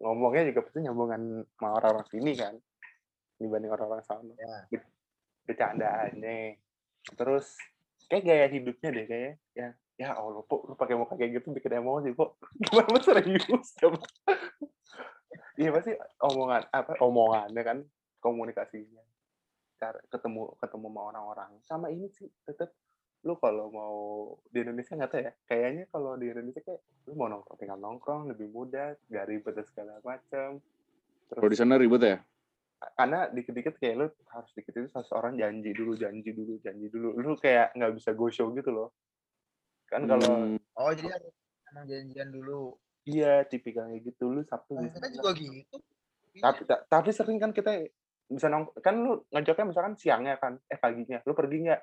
Ngomongnya 0.00 0.50
juga 0.50 0.60
pasti 0.66 0.78
nyambungan 0.82 1.22
sama 1.54 1.68
orang-orang 1.78 2.06
sini 2.10 2.32
kan 2.34 2.54
dibanding 3.38 3.72
orang-orang 3.72 4.04
sana. 4.04 4.34
Ya. 4.36 4.80
bercandaannya. 5.44 6.56
Terus 7.20 7.60
kayak 8.08 8.24
gaya 8.24 8.46
hidupnya 8.48 8.88
deh 8.90 9.04
kayaknya. 9.04 9.34
Ya 9.52 9.68
ya 9.94 10.18
Allah 10.18 10.42
po 10.42 10.66
lu 10.66 10.74
pakai 10.74 10.98
muka 10.98 11.14
kayak 11.14 11.38
gitu 11.38 11.54
bikin 11.54 11.78
emosi 11.78 12.10
po 12.18 12.34
gimana 12.66 12.98
serius? 12.98 13.78
Coba 13.78 14.02
iya 15.60 15.70
pasti 15.70 15.94
omongan 16.18 16.62
apa 16.74 16.98
omongannya 16.98 17.62
kan 17.62 17.78
komunikasinya. 18.18 19.02
Cara 19.78 19.98
ketemu 20.10 20.58
ketemu 20.58 20.86
sama 20.90 21.00
orang-orang. 21.14 21.50
Sama 21.62 21.86
ini 21.94 22.10
sih 22.10 22.26
tetap 22.42 22.74
lu 23.24 23.34
kalau 23.40 23.72
mau 23.72 23.96
di 24.46 24.60
Indonesia 24.60 24.92
nggak 24.92 25.10
tahu 25.10 25.20
ya 25.24 25.32
kayaknya 25.48 25.84
kalau 25.88 26.12
di 26.14 26.28
Indonesia 26.28 26.60
kayak 26.60 26.80
lu 27.08 27.12
mau 27.16 27.28
nongkrong 27.28 27.56
tinggal 27.56 27.80
nongkrong 27.80 28.28
lebih 28.28 28.52
mudah 28.52 29.00
gak 29.08 29.26
ribet 29.26 29.56
dan 29.56 29.64
segala 29.64 29.92
macam 30.04 30.60
kalau 31.32 31.48
di 31.48 31.56
sana 31.56 31.80
ribet 31.80 32.02
ya? 32.04 32.18
Karena 32.94 33.32
dikit-dikit 33.32 33.80
kayak 33.80 33.94
lu 33.96 34.06
harus 34.28 34.50
dikit 34.52 34.76
itu 34.76 34.88
seseorang 34.92 35.40
janji 35.40 35.72
dulu 35.72 35.96
janji 35.96 36.30
dulu 36.36 36.60
janji 36.60 36.92
dulu. 36.92 37.16
Lu 37.16 37.32
kayak 37.34 37.72
nggak 37.72 37.96
bisa 37.96 38.12
go 38.12 38.28
show 38.28 38.52
gitu 38.52 38.68
loh. 38.68 38.92
Kan 39.88 40.04
kalau 40.04 40.52
Hmm, 40.52 40.60
Oh 40.76 40.92
jadi 40.92 41.16
harus 41.16 41.32
emang 41.72 41.88
janjian 41.88 42.28
dulu. 42.28 42.76
iya 43.08 43.40
tipikalnya 43.48 44.04
gitu. 44.04 44.28
Lu 44.28 44.44
sabtu 44.44 44.76
Nah, 44.76 44.92
kita 44.92 45.08
juga 45.10 45.32
gitu. 45.32 45.76
tapi 46.38 46.60
ta- 46.68 46.84
tapi 46.84 47.08
sering 47.08 47.40
kan 47.40 47.56
kita 47.56 47.88
bisa 48.28 48.52
nong 48.52 48.76
kan 48.84 48.94
lu 49.00 49.24
ngajaknya 49.32 49.64
misalkan 49.64 49.94
siangnya 49.96 50.36
kan 50.36 50.60
eh 50.68 50.76
paginya. 50.76 51.24
Lu 51.24 51.32
pergi 51.32 51.56
nggak? 51.64 51.80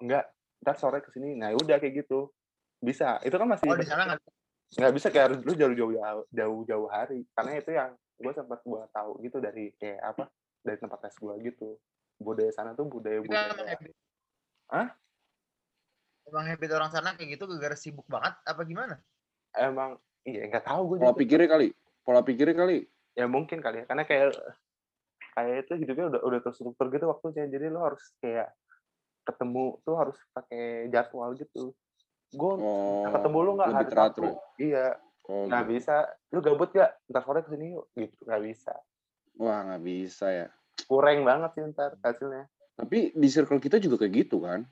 Nggak 0.00 0.24
ntar 0.60 0.76
sore 0.76 1.00
ke 1.00 1.08
sini 1.12 1.36
nah 1.36 1.52
udah 1.56 1.80
kayak 1.80 2.04
gitu. 2.04 2.28
Bisa. 2.80 3.20
Itu 3.24 3.36
kan 3.36 3.48
masih 3.48 3.68
Oh 3.68 3.76
di 3.76 3.88
sana 3.88 4.08
nggak? 4.08 4.92
Bisa 4.94 5.08
kayak 5.12 5.24
harus 5.32 5.38
lu 5.44 5.52
jauh-jauh 5.56 5.92
jauh 6.30 6.60
jauh 6.64 6.88
hari. 6.88 7.24
Karena 7.36 7.60
itu 7.60 7.70
yang 7.74 7.92
gue 8.20 8.32
sempat 8.36 8.60
gue 8.64 8.82
tahu 8.92 9.10
gitu 9.24 9.36
dari 9.40 9.72
kayak 9.80 10.00
apa 10.04 10.24
dari 10.64 10.76
tempat 10.80 10.98
tes 11.04 11.16
gue 11.16 11.34
gitu. 11.44 11.76
Budaya 12.20 12.52
sana 12.52 12.76
tuh 12.76 12.88
budaya 12.88 13.20
kita 13.24 13.32
emang 13.32 13.56
budaya 13.56 13.68
habit. 13.72 13.92
Hah? 14.70 14.88
Emang 16.28 16.44
habit 16.46 16.70
orang 16.76 16.90
sana 16.92 17.16
kayak 17.16 17.28
gitu 17.36 17.44
gara-gara 17.48 17.76
sibuk 17.76 18.06
banget 18.06 18.36
apa 18.44 18.62
gimana? 18.64 18.96
emang 19.50 19.98
iya 20.22 20.46
nggak 20.46 20.62
tahu 20.62 20.94
gue 20.94 20.96
pola 21.02 21.16
pikirnya 21.16 21.48
kali. 21.50 21.68
Pola 22.06 22.22
pikirnya 22.22 22.54
kali. 22.54 22.86
Ya 23.18 23.26
mungkin 23.26 23.58
kali 23.58 23.82
ya. 23.82 23.84
Karena 23.90 24.06
kayak 24.06 24.38
kayak 25.34 25.66
itu 25.66 25.72
hidupnya 25.82 26.06
udah 26.16 26.20
udah 26.22 26.40
terstruktur 26.44 26.86
gitu 26.94 27.10
waktunya. 27.10 27.50
Jadi 27.50 27.66
lo 27.66 27.82
harus 27.82 28.14
kayak 28.22 28.54
ketemu 29.30 29.78
tuh 29.86 29.94
harus 29.94 30.18
pakai 30.34 30.90
jadwal 30.90 31.30
gitu. 31.38 31.70
Gue 32.34 32.52
oh 32.58 33.06
ketemu 33.14 33.38
lu 33.46 33.50
nggak 33.58 33.70
hari 33.70 33.88
teratur 33.90 34.22
Sabtu? 34.26 34.26
ya? 34.26 34.34
iya. 34.58 34.86
Oh, 35.30 35.46
nggak 35.46 35.62
gitu. 35.62 35.72
bisa. 35.78 35.96
Lu 36.34 36.38
gabut 36.42 36.70
gak 36.74 36.90
ntar 37.06 37.22
sore 37.22 37.40
ke 37.46 37.50
sini 37.54 37.78
yuk. 37.78 37.86
Gitu 37.94 38.18
nggak 38.26 38.42
bisa. 38.42 38.74
Wah 39.38 39.58
nggak 39.70 39.82
bisa 39.86 40.26
ya. 40.30 40.46
Kurang 40.90 41.22
banget 41.22 41.50
sih 41.54 41.62
ntar 41.70 41.94
hasilnya. 42.02 42.50
Tapi 42.74 43.14
di 43.14 43.28
circle 43.30 43.62
kita 43.62 43.78
juga 43.78 44.02
kayak 44.02 44.14
gitu 44.26 44.42
kan? 44.42 44.66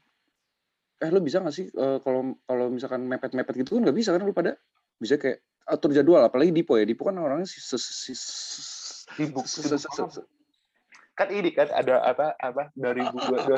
Eh 0.99 1.11
lu 1.15 1.23
bisa 1.23 1.38
nggak 1.38 1.55
sih 1.55 1.71
eh, 1.71 1.99
kalau 2.03 2.35
kalau 2.43 2.67
misalkan 2.75 3.07
mepet-mepet 3.07 3.55
gitu 3.62 3.79
kan 3.79 3.87
nggak 3.87 3.99
bisa 3.99 4.11
kan 4.11 4.23
lu 4.27 4.35
pada? 4.35 4.59
Bisa 4.99 5.15
kayak 5.15 5.47
atur 5.69 5.95
jadwal 5.95 6.27
apalagi 6.27 6.50
Dipo 6.50 6.75
ya. 6.75 6.83
Dipo 6.83 7.07
kan 7.07 7.15
orangnya 7.23 7.47
si, 7.47 7.62
si, 7.62 7.79
si, 7.79 8.12
si- 8.19 8.88
Sibuk, 9.09 9.43
kan 11.19 11.29
ini 11.35 11.50
kan 11.50 11.67
ada 11.75 11.99
apa 12.07 12.38
apa 12.38 12.71
2021 12.79 13.50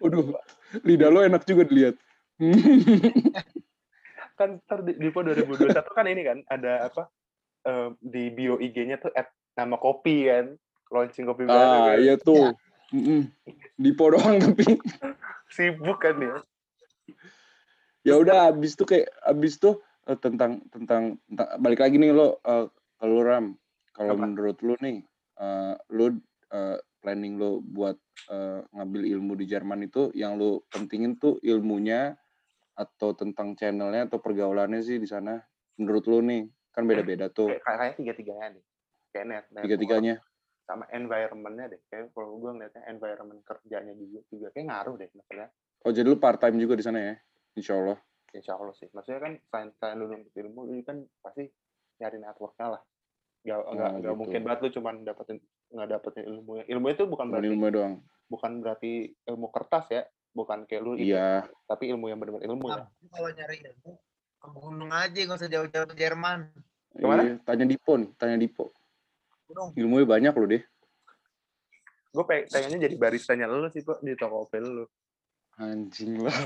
Waduh, 0.00 0.32
lidah 0.82 1.08
lo 1.12 1.20
enak 1.24 1.44
juga 1.44 1.68
dilihat. 1.68 1.96
kan 4.36 4.60
ntar 4.68 4.84
di 4.84 4.92
Dipo 5.00 5.24
2021 5.24 5.72
kan 5.96 6.04
ini 6.04 6.20
kan 6.20 6.44
ada 6.52 6.92
apa 6.92 7.08
eh, 7.64 7.88
di 8.04 8.28
bio 8.28 8.60
IG-nya 8.60 9.00
tuh 9.00 9.08
add 9.16 9.32
nama 9.56 9.80
kopi 9.80 10.28
kan 10.28 10.60
launching 10.92 11.24
kopi 11.24 11.48
baru 11.48 11.56
ah, 11.56 11.88
kan. 11.88 11.96
iya 11.96 12.14
tuh. 12.20 12.52
Mm-mm. 12.92 13.32
Dipo 13.80 14.12
doang 14.12 14.36
tapi 14.38 14.76
sibuk 15.56 16.04
kan 16.04 16.20
ya 16.20 16.36
ya 18.06 18.14
udah 18.14 18.54
abis 18.54 18.78
tuh 18.78 18.86
kayak 18.86 19.10
abis 19.26 19.58
tuh 19.58 19.82
eh, 20.06 20.14
tentang 20.20 20.62
tentang 20.70 21.18
tentang- 21.26 21.50
balik 21.58 21.82
lagi 21.82 21.98
nih 21.98 22.14
lo 22.14 22.38
eh, 22.46 22.70
kalau 23.02 23.18
Ram 23.26 23.46
kalau 23.96 24.14
menurut 24.14 24.60
lu 24.62 24.78
nih 24.78 25.02
eh, 25.40 25.74
lu 25.90 26.14
eh, 26.54 26.78
planning 27.06 27.38
lo 27.38 27.62
buat 27.62 27.94
eh, 28.34 28.66
ngambil 28.74 29.06
ilmu 29.06 29.38
di 29.38 29.46
Jerman 29.46 29.86
itu 29.86 30.10
yang 30.18 30.34
lu 30.34 30.58
pentingin 30.66 31.14
tuh 31.22 31.38
ilmunya 31.46 32.18
atau 32.74 33.14
tentang 33.14 33.54
channelnya 33.54 34.10
atau 34.10 34.18
pergaulannya 34.18 34.82
sih 34.82 34.98
di 34.98 35.06
sana 35.06 35.38
menurut 35.78 36.02
lu 36.10 36.18
nih 36.26 36.50
kan 36.74 36.82
beda-beda 36.82 37.30
tuh. 37.30 37.54
Kayak 37.54 37.62
kayak 37.62 37.94
tiga 38.02 38.12
tiganya 38.18 38.46
deh 38.58 38.64
kayak 39.14 39.26
net 39.30 39.44
net 39.54 39.62
tiga-tiganya? 39.62 40.14
sama 40.66 40.82
environmentnya 40.90 41.78
deh. 41.78 41.80
Kayak 41.86 42.10
kalau 42.10 42.42
gue 42.42 42.50
ngeliatnya 42.58 42.82
environment 42.90 43.40
kerjanya 43.46 43.94
juga 43.94 44.20
juga 44.34 44.48
kayak 44.50 44.66
ngaruh 44.66 44.94
deh 44.98 45.08
maksudnya. 45.14 45.48
Oh 45.86 45.94
jadi 45.94 46.06
lu 46.10 46.18
part 46.18 46.42
time 46.42 46.58
juga 46.58 46.74
di 46.74 46.82
sana 46.82 46.98
ya 46.98 47.14
Insya 47.54 47.78
Allah 47.78 48.02
insya 48.34 48.52
Allah 48.52 48.74
sih 48.76 48.88
maksudnya 48.92 49.20
kan 49.22 49.32
selain 49.48 49.68
selain 49.80 49.96
lu 49.96 50.06
nuntut 50.12 50.34
ilmu 50.36 50.68
lu 50.68 50.84
kan 50.84 51.00
pasti 51.24 51.48
nyari 51.96 52.20
networknya 52.20 52.66
lah. 52.76 52.82
Nggak 53.46 53.58
nggak 53.62 53.90
nggak 54.02 54.12
gitu. 54.12 54.20
mungkin 54.20 54.40
banget 54.44 54.60
lu 54.60 54.68
cuma 54.76 54.90
dapetin 55.00 55.38
nggak 55.72 55.88
dapetin 55.90 56.24
ilmu 56.30 56.62
ilmu 56.62 56.86
itu 56.90 57.04
bukan 57.06 57.26
berarti 57.30 57.48
ilmu 57.50 57.66
doang. 57.74 57.94
bukan 58.26 58.50
berarti 58.62 59.14
ilmu 59.26 59.46
kertas 59.50 59.86
ya 59.90 60.02
bukan 60.36 60.68
kayak 60.68 60.82
lu 60.84 60.92
itu 61.00 61.16
iya. 61.16 61.46
Tapi 61.64 61.88
ilmu 61.90 62.12
yang 62.12 62.20
benar-benar 62.20 62.44
ilmu 62.44 62.64
ya. 62.68 62.84
Kalau 63.08 63.30
nyari 63.32 63.56
ilmu 63.64 63.90
ke 64.36 64.48
gunung 64.52 64.92
aja 64.92 65.16
nggak 65.16 65.38
usah 65.40 65.50
jauh-jauh 65.50 65.88
ke 65.88 65.96
Jerman. 65.96 66.52
Ke 66.92 67.06
mana? 67.08 67.22
Iya, 67.24 67.34
tanya 67.42 67.64
Dipo 67.64 67.96
nih 67.96 68.10
tanya 68.20 68.36
Dipo. 68.36 68.70
Gunung. 69.48 69.72
Ilmunya 69.74 70.04
banyak 70.04 70.32
lo 70.36 70.46
deh. 70.46 70.62
Gue 72.12 72.24
pengennya 72.28 72.78
jadi 72.84 72.96
baristanya 73.00 73.48
lu 73.48 73.68
sih 73.72 73.80
kok 73.80 74.04
di 74.04 74.12
toko 74.12 74.44
kopi 74.44 74.60
lu. 74.60 74.84
Anjing 75.56 76.20
lah 76.20 76.36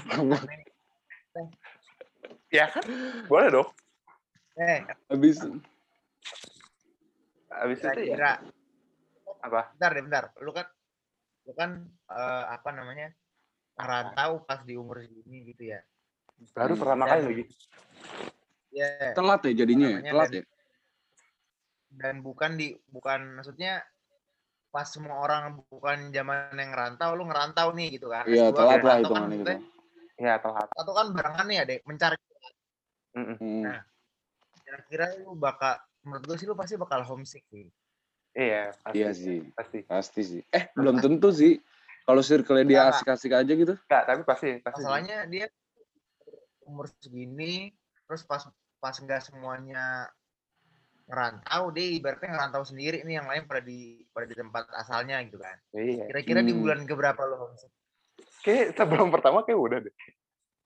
ya 2.51 2.67
kan 2.71 2.83
boleh 3.31 3.49
dong. 3.51 3.69
Eh. 4.59 4.83
Habis 5.11 5.39
habis 7.51 7.79
itu 7.83 8.01
ya 8.11 8.39
apa? 9.41 9.73
Bentar 9.75 9.91
deh 9.93 10.03
bentar. 10.05 10.25
Lu 10.41 10.51
kan 10.53 10.67
lu 11.45 11.53
kan 11.53 11.71
eh, 12.09 12.45
apa 12.49 12.69
namanya 12.71 13.09
rantau 13.75 14.45
pas 14.45 14.61
di 14.63 14.77
umur 14.77 15.01
segini 15.01 15.49
gitu 15.49 15.73
ya. 15.73 15.81
Baru 16.53 16.77
Hmm. 16.77 16.81
pertama 16.81 17.05
kali 17.07 17.23
lagi. 17.25 17.45
Ya 18.71 19.13
telat 19.13 19.41
ya 19.45 19.53
jadinya 19.57 19.89
ya? 19.89 19.99
Namanya 19.99 20.13
telat 20.13 20.29
dan- 20.31 20.37
ya? 20.37 20.45
dan 21.91 22.15
bukan 22.23 22.51
di 22.55 22.67
bukan 22.87 23.21
maksudnya 23.35 23.83
pas 24.71 24.87
semua 24.87 25.19
orang 25.19 25.59
bukan 25.67 26.15
zaman 26.15 26.55
yang 26.55 26.71
ngerantau 26.71 27.19
lu 27.19 27.27
ngerantau 27.27 27.75
nih 27.75 27.99
gitu 27.99 28.07
kan. 28.07 28.23
Iya 28.25 28.55
S2 28.55 28.55
telat 28.55 28.79
lah 28.79 28.79
kan 28.79 28.99
hitungannya 29.03 29.37
gitu 29.37 29.51
maksudnya 29.51 29.59
ya 30.21 30.35
telat. 30.37 30.69
atau 30.71 30.93
kan 30.93 31.07
barengan 31.17 31.47
nih 31.49 31.57
ya 31.57 31.65
deh 31.67 31.79
mencari 31.83 32.17
Mm-mm. 33.11 33.37
Hmm. 33.43 33.63
Nah. 33.67 33.81
kira-kira 34.63 35.19
lu 35.19 35.35
bakal 35.35 35.75
menurut 36.07 36.23
gue 36.31 36.37
sih 36.39 36.47
lu 36.47 36.55
pasti 36.55 36.79
bakal 36.79 37.03
homesick 37.03 37.43
sih 37.51 37.67
iya 38.41 38.65
pasti 38.73 38.97
iya 38.97 39.09
sih 39.13 39.39
pasti. 39.53 39.79
pasti 39.85 40.21
sih. 40.25 40.41
Eh 40.49 40.73
belum 40.73 40.97
tentu 40.99 41.29
sih 41.31 41.61
kalau 42.03 42.25
circle 42.25 42.65
dia 42.65 42.89
Enggak. 42.89 42.97
asik-asik 42.97 43.33
aja 43.33 43.53
gitu. 43.53 43.75
Enggak, 43.77 44.03
tapi 44.09 44.21
pasti 44.25 44.49
pasti 44.59 44.81
masalahnya 44.81 45.29
dia 45.29 45.47
umur 46.65 46.89
segini 46.97 47.71
terus 48.09 48.25
pas 48.25 48.43
pas 48.81 48.97
nggak 48.97 49.21
semuanya 49.21 50.09
ngerantau 51.05 51.75
dia 51.75 51.87
ibaratnya 51.91 52.31
ngerantau 52.31 52.63
sendiri 52.63 53.03
nih 53.03 53.19
yang 53.19 53.27
lain 53.27 53.43
pada 53.45 53.61
di 53.61 54.07
pada 54.09 54.25
di 54.25 54.35
tempat 54.35 54.65
asalnya 54.73 55.19
gitu 55.27 55.37
kan. 55.37 55.59
Iya. 55.75 56.07
Kira-kira 56.07 56.41
di 56.41 56.55
Hmm. 56.55 56.61
bulan 56.63 56.81
keberapa 56.87 57.21
lo 57.27 57.37
homesick 57.45 57.71
kayak 58.41 58.73
sebelum 58.73 59.11
pertama 59.11 59.45
kayak 59.45 59.59
udah 59.59 59.79
deh. 59.83 59.93
Wah 59.93 60.09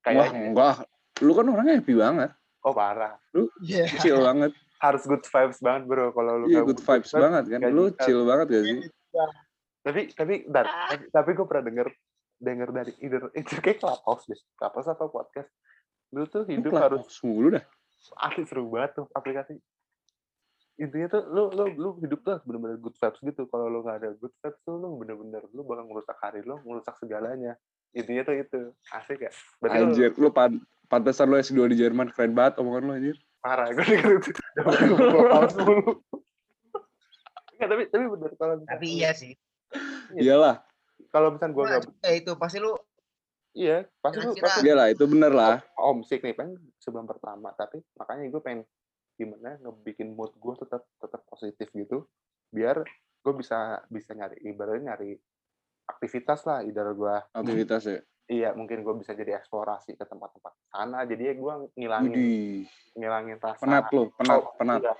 kayaknya 0.04 0.40
enggak. 0.52 0.76
Lu 1.20 1.32
kan 1.32 1.46
orangnya 1.48 1.74
happy 1.80 1.94
banget. 1.96 2.30
Oh 2.62 2.72
parah. 2.72 3.16
Iya. 3.60 3.84
chill 3.98 4.20
banget 4.20 4.52
harus 4.84 5.02
good 5.08 5.24
vibes 5.24 5.58
banget 5.64 5.82
bro 5.88 6.12
kalau 6.12 6.44
lu 6.44 6.46
iya 6.52 6.60
good 6.60 6.80
vibes 6.80 7.12
banget 7.12 7.44
kan. 7.48 7.60
lu 7.72 7.88
bisa. 7.88 8.02
chill 8.04 8.22
banget 8.28 8.46
gak 8.52 8.64
sih? 8.68 8.78
Tapi 9.84 10.00
tapi 10.16 10.34
bentar, 10.48 10.64
tapi, 10.64 11.04
tapi 11.12 11.30
gue 11.36 11.46
pernah 11.48 11.64
denger 11.68 11.88
denger 12.40 12.68
dari 12.72 12.92
either 13.04 13.22
itu 13.36 13.52
kayak 13.60 13.80
clubhouse 13.80 14.24
deh. 14.28 14.40
Clubhouse 14.56 14.88
apa 14.88 15.04
podcast? 15.08 15.50
Lu 16.12 16.24
tuh 16.28 16.44
hidup 16.48 16.72
Clubhouse 16.72 17.04
harus 17.04 17.20
mulu 17.24 17.48
dah. 17.56 17.64
Asli 18.20 18.44
seru 18.44 18.68
banget 18.68 19.00
tuh 19.00 19.06
aplikasi. 19.12 19.60
Intinya 20.80 21.06
tuh 21.12 21.22
lu 21.28 21.42
lu 21.52 21.64
lu 21.76 21.90
hidup 22.00 22.20
tuh 22.24 22.40
bener-bener 22.48 22.80
good 22.80 22.96
vibes 22.96 23.20
gitu. 23.20 23.42
Kalau 23.48 23.66
lu 23.68 23.84
nggak 23.84 23.96
ada 24.04 24.08
good 24.16 24.34
vibes 24.40 24.60
tuh 24.64 24.76
lu 24.76 24.88
bener-bener 25.00 25.42
lu 25.52 25.62
bakal 25.64 25.84
ngerusak 25.88 26.18
hari 26.20 26.40
lu 26.44 26.56
ngerusak 26.64 26.94
segalanya. 27.00 27.52
Intinya 27.92 28.22
tuh 28.24 28.34
itu. 28.40 28.60
Asik 28.88 29.20
ya? 29.20 29.32
Berarti 29.60 29.78
lu 29.80 29.86
anjir 29.92 30.12
lu 30.16 30.28
pan 30.32 30.52
pantesan 30.88 31.28
lu 31.28 31.36
S2 31.40 31.72
di 31.72 31.76
Jerman 31.76 32.08
keren 32.12 32.32
banget 32.32 32.56
omongan 32.60 32.82
lu 32.88 32.92
anjir 32.96 33.16
parah 33.44 33.68
gue 33.76 33.84
denger 33.84 34.12
itu. 34.24 34.30
Nggak, 37.54 37.68
tapi 37.68 37.82
tapi 37.92 38.04
bener 38.08 38.30
kalau 38.40 38.54
tapi 38.64 38.86
iya 38.88 39.12
sih. 39.12 39.36
Iyalah. 40.16 40.64
Kalau 41.12 41.36
misalnya 41.36 41.52
gue 41.52 41.64
nggak 41.68 41.82
ya 42.00 42.12
itu 42.16 42.32
pasti 42.40 42.58
lu 42.64 42.72
iya 43.52 43.84
pasti 44.00 44.24
lu 44.24 44.32
pasti 44.40 44.64
iyalah 44.64 44.88
itu 44.88 45.04
bener 45.04 45.32
lah. 45.36 45.60
Homesick 45.76 46.24
nih 46.24 46.32
pengen 46.32 46.56
sebelum 46.80 47.04
pertama 47.04 47.52
tapi 47.52 47.84
makanya 48.00 48.32
gue 48.32 48.40
pengen 48.40 48.64
gimana 49.14 49.60
ngebikin 49.62 50.16
mood 50.16 50.34
gue 50.34 50.54
tetap 50.58 50.82
tetap 50.98 51.22
positif 51.30 51.70
gitu 51.70 52.08
biar 52.50 52.82
gue 53.22 53.34
bisa 53.38 53.78
bisa 53.86 54.10
nyari 54.10 54.42
ibaratnya 54.42 54.90
nyari 54.90 55.14
aktivitas 55.86 56.42
lah 56.48 56.66
ibarat 56.66 56.94
gue 56.98 57.16
aktivitas 57.30 57.82
ya 57.86 58.00
iya 58.28 58.56
mungkin 58.56 58.80
gue 58.80 58.94
bisa 59.04 59.12
jadi 59.12 59.36
eksplorasi 59.36 60.00
ke 60.00 60.04
tempat-tempat 60.08 60.52
sana. 60.72 61.04
Jadi 61.04 61.22
ya 61.28 61.34
gue 61.36 61.54
ngilangin 61.76 62.12
Widih, 62.16 62.64
ngilangin 62.96 63.36
rasa 63.36 63.60
penat 63.60 63.86
lo 63.92 64.08
penat 64.16 64.40
oh, 64.40 64.52
penat. 64.56 64.80
iya, 64.80 64.94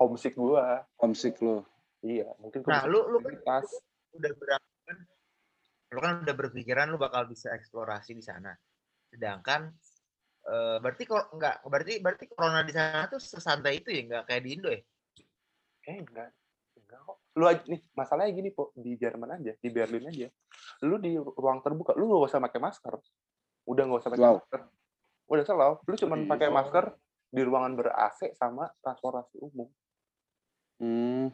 homesick 0.00 0.34
gue 0.34 0.64
homesick 0.96 1.36
lo 1.44 1.68
iya 2.00 2.32
mungkin 2.40 2.64
gua 2.64 2.70
Nah, 2.72 2.82
lu- 2.88 3.04
lu- 3.12 3.20
aktivitas. 3.20 3.68
udah 4.16 4.32
berangkat 4.34 4.98
lu 5.90 5.98
kan 6.00 6.14
udah 6.24 6.34
berpikiran 6.38 6.86
lu 6.88 6.96
bakal 6.96 7.26
bisa 7.28 7.52
eksplorasi 7.52 8.16
di 8.16 8.24
sana. 8.24 8.54
Sedangkan 9.12 9.68
eh, 10.48 10.76
berarti 10.80 11.02
kok 11.04 11.36
enggak 11.36 11.60
berarti 11.68 11.94
berarti 12.00 12.24
corona 12.32 12.64
di 12.64 12.72
sana 12.72 13.04
tuh 13.12 13.20
sesantai 13.20 13.84
itu 13.84 13.92
ya? 13.92 14.00
Enggak 14.08 14.22
kayak 14.30 14.42
di 14.46 14.50
Indo 14.56 14.70
ya? 14.72 14.80
Eh 15.90 15.98
enggak. 16.00 16.32
Enggak 16.80 17.00
kok 17.04 17.18
lu 17.38 17.44
aja 17.46 17.62
nih 17.62 17.78
masalahnya 17.94 18.34
gini 18.34 18.50
po 18.50 18.74
di 18.74 18.98
Jerman 18.98 19.38
aja 19.38 19.54
di 19.54 19.68
Berlin 19.70 20.10
aja 20.10 20.26
lu 20.82 20.98
di 20.98 21.14
ruang 21.14 21.62
terbuka 21.62 21.94
lu 21.94 22.10
gak 22.10 22.26
usah 22.26 22.40
pakai 22.42 22.58
masker. 22.58 22.94
Udah 23.70 23.82
gak 23.86 24.00
usah 24.02 24.10
pakai 24.10 24.24
Slow. 24.26 24.36
masker. 24.42 24.60
Udah 25.30 25.44
selalu 25.46 25.74
lu 25.86 25.94
cuma 25.94 26.14
Iya. 26.18 26.26
pakai 26.26 26.48
masker 26.50 26.84
di 27.30 27.42
ruangan 27.46 27.72
ber 27.78 27.94
AC 27.94 28.34
sama 28.34 28.66
transportasi 28.82 29.38
umum. 29.38 29.70
Hmm. 30.82 31.30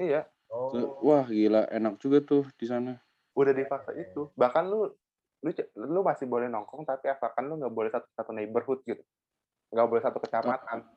iya. 0.00 0.24
Oh. 0.48 0.70
Wah 1.04 1.26
gila 1.28 1.68
enak 1.68 2.00
juga 2.00 2.24
tuh 2.24 2.48
di 2.56 2.64
sana. 2.64 2.96
Udah 3.36 3.52
di 3.52 3.64
fase 3.68 3.92
itu. 4.00 4.30
Bahkan 4.32 4.64
lu 4.70 4.88
lu 5.44 5.50
lu 5.76 6.00
masih 6.00 6.24
boleh 6.24 6.48
nongkrong 6.48 6.88
tapi 6.88 7.12
asalkan 7.12 7.44
lu 7.52 7.60
nggak 7.60 7.74
boleh 7.74 7.90
satu 7.92 8.08
satu 8.16 8.32
neighborhood 8.32 8.80
gitu. 8.88 9.02
Nggak 9.74 9.86
boleh 9.92 10.02
satu 10.02 10.18
kecamatan. 10.24 10.88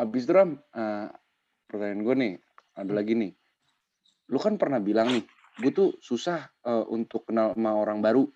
Abis 0.00 0.24
itu 0.24 0.32
Ram 0.32 0.56
eh, 0.56 1.06
pertanyaan 1.68 2.00
gue 2.00 2.14
nih 2.16 2.32
ada 2.74 2.90
Hmm. 2.90 2.98
lagi 2.98 3.12
nih. 3.14 3.32
Lu 4.30 4.38
kan 4.38 4.58
pernah 4.58 4.78
bilang 4.78 5.10
nih 5.10 5.24
gue 5.62 5.70
tuh 5.70 5.88
susah 6.02 6.50
eh, 6.66 6.84
untuk 6.90 7.30
kenal 7.30 7.54
sama 7.54 7.72
orang 7.72 8.02
baru. 8.02 8.26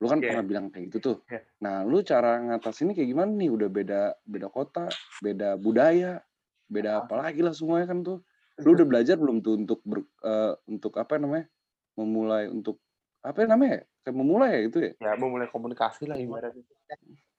Lu 0.00 0.06
kan 0.10 0.18
Iya. 0.18 0.34
pernah 0.34 0.44
bilang 0.44 0.66
kayak 0.72 0.84
gitu 0.90 0.98
tuh. 1.00 1.16
Iya. 1.28 1.40
nah 1.62 1.86
lu 1.86 2.02
cara 2.02 2.42
ngatasinnya 2.42 2.90
kayak 2.96 3.06
gimana 3.06 3.30
nih? 3.38 3.50
Udah 3.52 3.68
beda 3.70 4.00
beda 4.26 4.48
kota 4.50 4.90
beda 5.22 5.54
budaya 5.54 6.18
beda 6.66 7.04
apa 7.06 7.14
lagi 7.22 7.38
lah 7.44 7.54
semuanya 7.54 7.86
kan 7.86 8.02
tuh. 8.02 8.18
Lu 8.58 8.74
udah 8.74 8.86
belajar 8.88 9.16
belum 9.16 9.40
tuh 9.40 9.54
untuk 9.60 9.80
ber, 9.86 10.02
eh, 10.02 10.52
untuk 10.66 10.98
apa 10.98 11.20
namanya? 11.20 11.46
Memulai 11.94 12.48
untuk 12.48 12.80
apa 13.22 13.46
namanya? 13.46 13.78
Ya? 13.78 13.82
kayak 14.02 14.16
memulai 14.18 14.50
ya 14.50 14.60
itu 14.66 14.78
ya? 14.82 14.90
Ya 14.98 15.12
memulai 15.14 15.46
komunikasi 15.46 16.10
lah 16.10 16.18
ibaratnya. 16.18 16.66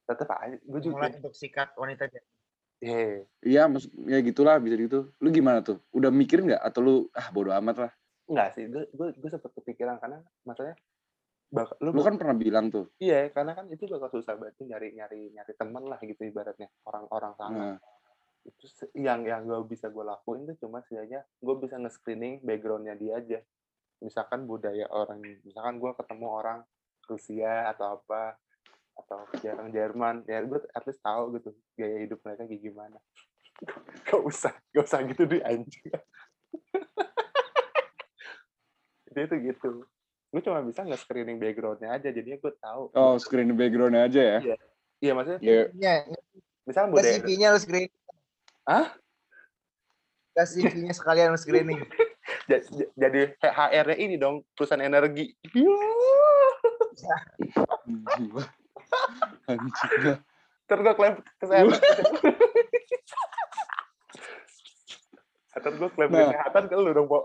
Tetap 0.08 0.32
aja 0.32 0.56
gue 0.56 0.80
juga 0.80 0.96
mulai 0.96 1.12
untuk 1.20 1.36
sikat 1.36 1.76
wanita 1.76 2.08
Iya. 2.84 3.24
iya 3.40 3.62
maksud 3.72 3.92
ya 4.04 4.20
gitulah 4.20 4.60
bisa 4.60 4.76
gitu. 4.76 5.00
Lu 5.24 5.32
gimana 5.32 5.64
tuh? 5.64 5.80
Udah 5.96 6.12
mikir 6.12 6.44
nggak? 6.44 6.60
Atau 6.60 6.80
lu 6.84 6.96
ah 7.16 7.32
bodo 7.32 7.56
amat 7.56 7.88
lah. 7.88 7.92
Enggak 8.28 8.56
sih, 8.60 8.68
gue 8.68 8.84
gue 8.92 9.08
gue 9.16 9.30
sempat 9.32 9.52
kepikiran 9.56 10.00
karena 10.04 10.20
maksudnya 10.44 10.76
bakal 11.54 11.76
lu, 11.80 11.90
Lu 11.96 12.02
kan 12.04 12.16
pernah 12.20 12.36
bilang 12.36 12.68
tuh. 12.74 12.90
iya 12.98 13.30
karena 13.30 13.54
kan 13.54 13.70
itu 13.70 13.86
bakal 13.86 14.10
susah 14.10 14.36
banget 14.36 14.58
nyari 14.66 14.90
nyari 14.98 15.32
nyari 15.32 15.54
temen 15.54 15.84
lah 15.86 16.00
gitu 16.02 16.22
ibaratnya 16.28 16.68
orang-orang 16.88 17.34
sana. 17.40 17.56
Nah, 17.56 17.78
itu 18.44 18.66
yang 19.00 19.24
yang 19.24 19.48
gak 19.48 19.64
bisa 19.72 19.88
gue 19.88 20.04
lakuin 20.04 20.44
tuh 20.50 20.58
cuma 20.68 20.84
setidaknya 20.84 21.24
gue 21.40 21.56
bisa 21.64 21.76
nge-screening 21.80 22.44
backgroundnya 22.44 22.96
dia 23.00 23.22
aja. 23.22 23.40
Misalkan 24.04 24.44
budaya 24.50 24.90
orang 24.92 25.24
misalkan 25.46 25.80
gue 25.80 25.92
ketemu 25.96 26.28
orang 26.28 26.60
Rusia 27.08 27.70
atau 27.72 28.00
apa 28.00 28.36
atau 28.94 29.26
jarang 29.42 29.70
Jerman 29.70 30.22
ya 30.26 30.42
gue 30.44 30.60
at 30.72 30.84
least 30.86 31.02
tahu 31.02 31.38
gitu 31.38 31.50
gaya 31.74 31.98
hidup 32.06 32.20
mereka 32.22 32.46
kayak 32.46 32.62
gimana 32.62 32.98
gak 34.08 34.22
usah 34.22 34.54
gak 34.72 34.86
usah 34.86 35.00
gitu 35.10 35.24
di 35.26 35.40
anjing 35.42 35.90
dia 39.14 39.26
tuh 39.30 39.40
gitu 39.42 39.72
gue 40.34 40.42
cuma 40.42 40.66
bisa 40.66 40.82
nge-screening 40.82 41.38
backgroundnya 41.38 41.94
aja 41.94 42.10
jadinya 42.10 42.42
gue 42.42 42.54
tahu 42.58 42.90
oh, 42.98 43.16
screen 43.22 43.54
background-nya 43.54 44.02
aja 44.10 44.22
ya. 44.22 44.40
Iya. 44.42 44.56
iya 44.98 45.12
maksudnya 45.14 45.40
Ya, 45.46 45.62
Nya, 45.78 45.94
misalkan 46.66 46.90
Enggak 46.90 47.06
budaya 47.06 47.18
CV-nya 47.22 47.48
lu 47.54 47.60
screen. 47.62 47.90
Hah? 48.66 48.98
Enggak 50.34 50.48
CV-nya 50.50 50.94
sekalian 50.98 51.30
lu 51.34 51.40
screening. 51.40 51.78
Ja- 52.44 52.60
ja- 52.60 52.92
jadi 52.98 53.36
HR-nya 53.40 53.96
ini 54.00 54.16
dong 54.20 54.44
perusahaan 54.58 54.82
energi 54.82 55.32
Iya. 55.54 55.78
Anjing. 59.48 60.18
Ntar 60.64 60.78
gue 60.80 60.94
klaim 60.96 61.16
kesehatan. 61.38 61.76
Ntar 65.54 65.74
gue 65.78 65.90
klaim 65.94 66.10
Nah. 66.10 66.20
kesehatan 66.28 66.64
ke 66.66 66.76
lu 66.76 66.92
dong, 66.92 67.08
Po. 67.08 67.20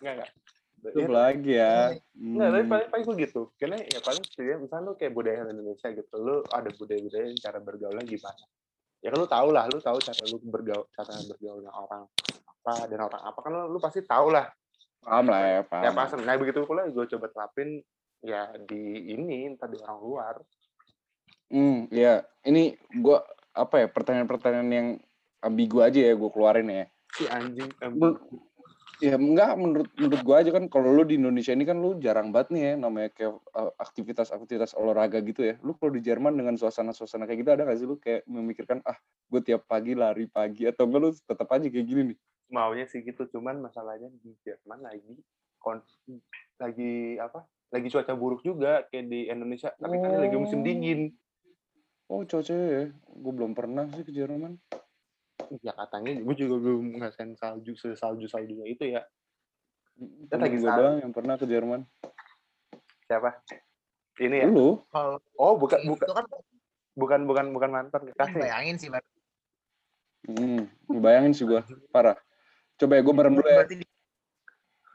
Enggak, 0.00 0.12
enggak. 0.16 0.30
Itu 0.86 0.98
Ya, 1.02 1.08
lagi 1.10 1.52
ya. 1.52 1.74
Enggak, 2.14 2.48
tapi 2.48 2.62
Hmm. 2.62 2.70
paling, 2.70 2.88
paling 2.88 3.04
gue 3.04 3.16
gitu. 3.26 3.42
Karena 3.58 3.76
ya 3.80 3.98
paling 4.00 4.22
sebenarnya 4.24 4.58
misalnya 4.60 4.84
lu 4.84 4.94
kayak 4.94 5.12
budaya 5.12 5.40
Indonesia 5.44 5.88
gitu. 5.90 6.14
Lu 6.16 6.36
ada 6.46 6.70
budaya-budaya 6.72 7.26
cara 7.36 7.58
bergaulnya 7.58 8.04
gimana. 8.04 8.44
Ya 9.02 9.12
kan 9.12 9.18
lu 9.18 9.28
tau 9.28 9.48
lah, 9.50 9.64
lu 9.66 9.78
tahu 9.78 9.98
cara 9.98 10.22
lu 10.24 10.38
bergaul, 10.40 10.86
cara 10.90 11.12
bergaulnya 11.26 11.70
orang 11.70 12.02
apa 12.46 12.88
dan 12.88 12.98
orang 13.00 13.22
apa 13.22 13.38
kan 13.38 13.50
lu, 13.52 13.62
lu 13.70 13.78
pasti 13.78 14.00
tahu 14.02 14.30
lah. 14.30 14.46
Paham 15.02 15.26
lah 15.26 15.42
ya, 15.42 15.60
paham. 15.62 15.84
Ya 15.84 15.90
pasang. 15.92 16.20
Nah 16.22 16.34
begitu 16.34 16.64
pula 16.64 16.86
gue 16.86 17.04
coba 17.06 17.26
terapin 17.28 17.78
ya 18.26 18.50
di 18.58 19.14
ini 19.14 19.54
entah 19.54 19.70
di 19.70 19.78
orang 19.78 20.00
luar. 20.02 20.34
Hmm, 21.46 21.86
iya. 21.94 22.26
Ini 22.42 22.74
gua 22.98 23.22
apa 23.54 23.86
ya 23.86 23.88
pertanyaan-pertanyaan 23.88 24.70
yang 24.70 24.88
ambigu 25.40 25.80
aja 25.80 26.02
ya 26.02 26.12
gue 26.18 26.30
keluarin 26.34 26.68
ya. 26.68 26.84
Si 27.14 27.24
anjing. 27.30 27.70
Men- 27.94 28.18
ya 28.96 29.12
enggak 29.20 29.60
menurut 29.60 29.92
menurut 30.00 30.22
gua 30.24 30.40
aja 30.40 30.50
kan 30.56 30.72
kalau 30.72 30.88
lu 30.88 31.04
di 31.04 31.20
Indonesia 31.20 31.52
ini 31.52 31.68
kan 31.68 31.76
lu 31.76 32.00
jarang 32.00 32.32
banget 32.32 32.48
nih 32.56 32.62
ya 32.64 32.72
namanya 32.80 33.12
kayak 33.12 33.36
uh, 33.52 33.68
aktivitas-aktivitas 33.76 34.72
olahraga 34.74 35.22
gitu 35.22 35.46
ya. 35.46 35.54
Lu 35.62 35.76
kalau 35.78 35.94
di 35.94 36.02
Jerman 36.02 36.34
dengan 36.34 36.56
suasana-suasana 36.58 37.28
kayak 37.28 37.38
gitu 37.44 37.50
ada 37.52 37.62
gak 37.68 37.78
sih 37.78 37.86
lu 37.86 38.00
kayak 38.00 38.24
memikirkan 38.26 38.80
ah 38.88 38.96
gue 39.30 39.40
tiap 39.44 39.68
pagi 39.68 39.92
lari 39.94 40.26
pagi 40.26 40.66
atau 40.66 40.88
enggak 40.88 41.00
lu 41.00 41.10
tetap 41.12 41.48
aja 41.52 41.66
kayak 41.68 41.86
gini 41.86 42.02
nih? 42.12 42.18
maunya 42.50 42.86
sih 42.86 43.02
gitu 43.02 43.26
cuman 43.26 43.58
masalahnya 43.58 44.10
di 44.22 44.34
Jerman 44.46 44.86
lagi 44.86 45.18
kon 45.58 45.82
lagi 46.62 47.18
apa 47.18 47.42
lagi 47.68 47.88
cuaca 47.88 48.12
buruk 48.12 48.40
juga 48.40 48.86
kayak 48.86 49.06
di 49.06 49.20
Indonesia 49.26 49.74
tapi 49.74 49.98
kan 49.98 50.10
ini 50.10 50.18
lagi 50.22 50.36
musim 50.36 50.60
Oh. 50.60 50.64
dingin 50.64 51.00
Oh 52.06 52.22
cuaca 52.22 52.54
ya, 52.54 52.86
gue 52.94 53.32
belum 53.34 53.50
pernah 53.50 53.90
sih 53.90 54.02
ke 54.02 54.14
Jerman. 54.14 54.54
ya 55.58 55.74
katanya 55.74 56.14
gue 56.16 56.34
juga 56.36 56.54
belum 56.56 56.96
ngerasain 56.96 57.34
salju 57.34 57.74
salju 57.74 58.26
saljunya 58.26 58.66
itu 58.66 58.84
ya 58.88 59.02
Temen 60.26 60.38
lagi 60.38 60.56
gue 60.56 60.66
doang 60.68 60.96
yang 61.00 61.10
pernah 61.10 61.34
ke 61.34 61.46
Jerman. 61.46 61.82
siapa 63.04 63.42
ini 64.18 64.38
ya 64.38 64.46
Lu? 64.46 64.78
Oh 65.34 65.54
bukan 65.56 65.82
bukan 65.84 66.06
kan 66.08 66.26
bukan 66.94 67.20
bukan 67.26 67.46
bukan 67.52 67.70
mantan 67.70 68.00
kasih 68.14 68.36
bayangin 68.36 68.76
sih, 68.76 68.88
Bang. 68.88 69.04
Hmm, 70.26 70.66
bayangin 70.88 71.32
sih 71.32 71.42
gua 71.42 71.62
parah. 71.90 72.18
Coba 72.74 72.98
ya 72.98 73.02
gue 73.02 73.14
merem 73.14 73.34
dulu 73.34 73.46
ya. 73.46 73.62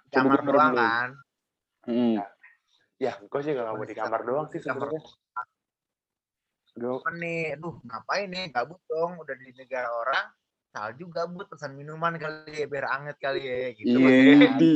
Coba 0.09 0.27
gua 0.27 0.41
merem 0.43 0.47
dulu. 0.65 0.75
kan. 0.75 1.09
Hmm. 1.87 2.15
Ya 3.01 3.17
gue 3.17 3.41
sih 3.41 3.57
gak 3.57 3.65
mau 3.65 3.81
di 3.81 3.97
kamar 3.97 4.21
doang 4.21 4.45
sih 4.53 4.61
sebenarnya 4.61 5.01
gue 6.71 7.03
Kan 7.03 7.19
nih, 7.19 7.59
aduh 7.59 7.83
ngapain 7.83 8.31
nih, 8.31 8.47
gabut 8.47 8.79
dong, 8.87 9.19
udah 9.19 9.35
di 9.35 9.51
negara 9.59 9.91
orang, 9.91 10.31
salju 10.71 11.11
gabut, 11.11 11.43
pesan 11.51 11.75
minuman 11.75 12.15
kali 12.15 12.63
ya, 12.63 12.65
biar 12.71 12.87
anget 12.87 13.19
kali 13.19 13.43
ya, 13.43 13.75
gitu. 13.75 13.99
Iya, 13.99 14.55
di. 14.55 14.75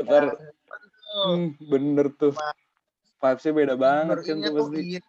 Ntar, 0.00 0.32
hmm, 0.32 1.60
bener 1.60 2.08
tuh. 2.16 2.32
Vibes-nya 3.20 3.52
beda 3.52 3.74
banget 3.76 4.16
kan 4.24 4.36
tuh 4.40 4.52
pasti. 4.64 4.96
iya. 4.96 5.00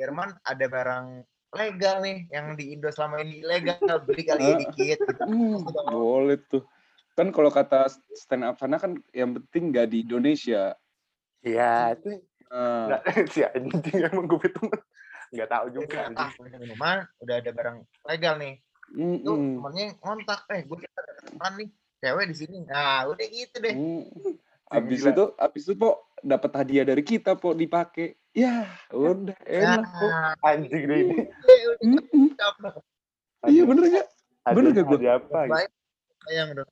Jerman 0.00 0.40
ada 0.40 0.66
barang 0.72 1.06
legal 1.52 1.96
nih, 2.00 2.18
yang 2.32 2.56
di 2.56 2.64
Indo 2.72 2.88
selama 2.88 3.20
ini 3.20 3.44
ilegal, 3.44 3.76
beli 4.08 4.24
kali 4.24 4.40
ya 4.40 4.56
dikit. 4.56 4.98
Gitu. 5.04 5.24
Hmm, 5.28 5.68
boleh 5.84 6.40
tuh. 6.48 6.64
Kan 7.18 7.34
kalau 7.34 7.50
kata 7.50 7.90
stand 8.14 8.46
up 8.46 8.62
sana 8.62 8.78
kan 8.78 8.94
yang 9.10 9.34
penting 9.34 9.74
gak 9.74 9.90
di 9.90 10.06
Indonesia. 10.06 10.78
ya 11.42 11.94
itu 11.98 12.22
Nah, 12.48 12.96
nggak 12.96 13.28
si 13.28 13.44
anjing 13.44 14.08
emang 14.08 14.24
gue 14.24 14.40
itu 14.48 14.64
nggak 15.36 15.48
tahu 15.52 15.66
juga 15.68 16.08
Udah, 16.08 16.32
ah, 16.32 16.32
minuman, 16.56 16.98
udah 17.20 17.34
ada 17.44 17.50
barang 17.52 17.76
legal 18.08 18.34
nih. 18.40 18.54
mm, 18.96 19.16
Itu 19.20 19.32
mm, 19.36 19.52
temennya 19.52 19.86
ngontak, 20.00 20.40
eh 20.48 20.60
gue 20.64 20.78
kita 20.80 20.96
ada 20.96 21.12
teman 21.28 21.52
nih, 21.60 21.68
cewek 22.00 22.24
di 22.32 22.36
sini. 22.40 22.58
Nah, 22.64 23.04
udah 23.12 23.26
gitu 23.28 23.56
deh. 23.60 23.74
mm. 23.76 24.00
Abis 24.68 25.00
Gila. 25.04 25.12
itu, 25.12 25.24
abis 25.36 25.62
itu 25.68 25.74
po 25.76 25.90
dapat 26.24 26.50
hadiah 26.56 26.84
dari 26.88 27.04
kita 27.04 27.36
po 27.36 27.52
dipakai. 27.52 28.16
Ya, 28.32 28.64
udah 28.88 29.36
enak 29.44 29.84
po. 30.00 30.06
Nah, 30.08 30.32
anjing 30.40 30.82
deh 30.88 30.98
ini 31.04 31.16
udah 31.28 31.56
Mm, 31.84 32.00
mm. 32.08 33.50
Iya 33.52 33.62
bener 33.68 33.84
gak? 33.92 34.06
Bener 34.56 34.70
gak 34.72 34.84
gua? 34.88 34.96
hadiah 34.96 35.14
apa 35.20 35.40
gitu? 35.44 35.52
Baik, 35.52 35.70
sayang 36.24 36.48
dong. 36.56 36.70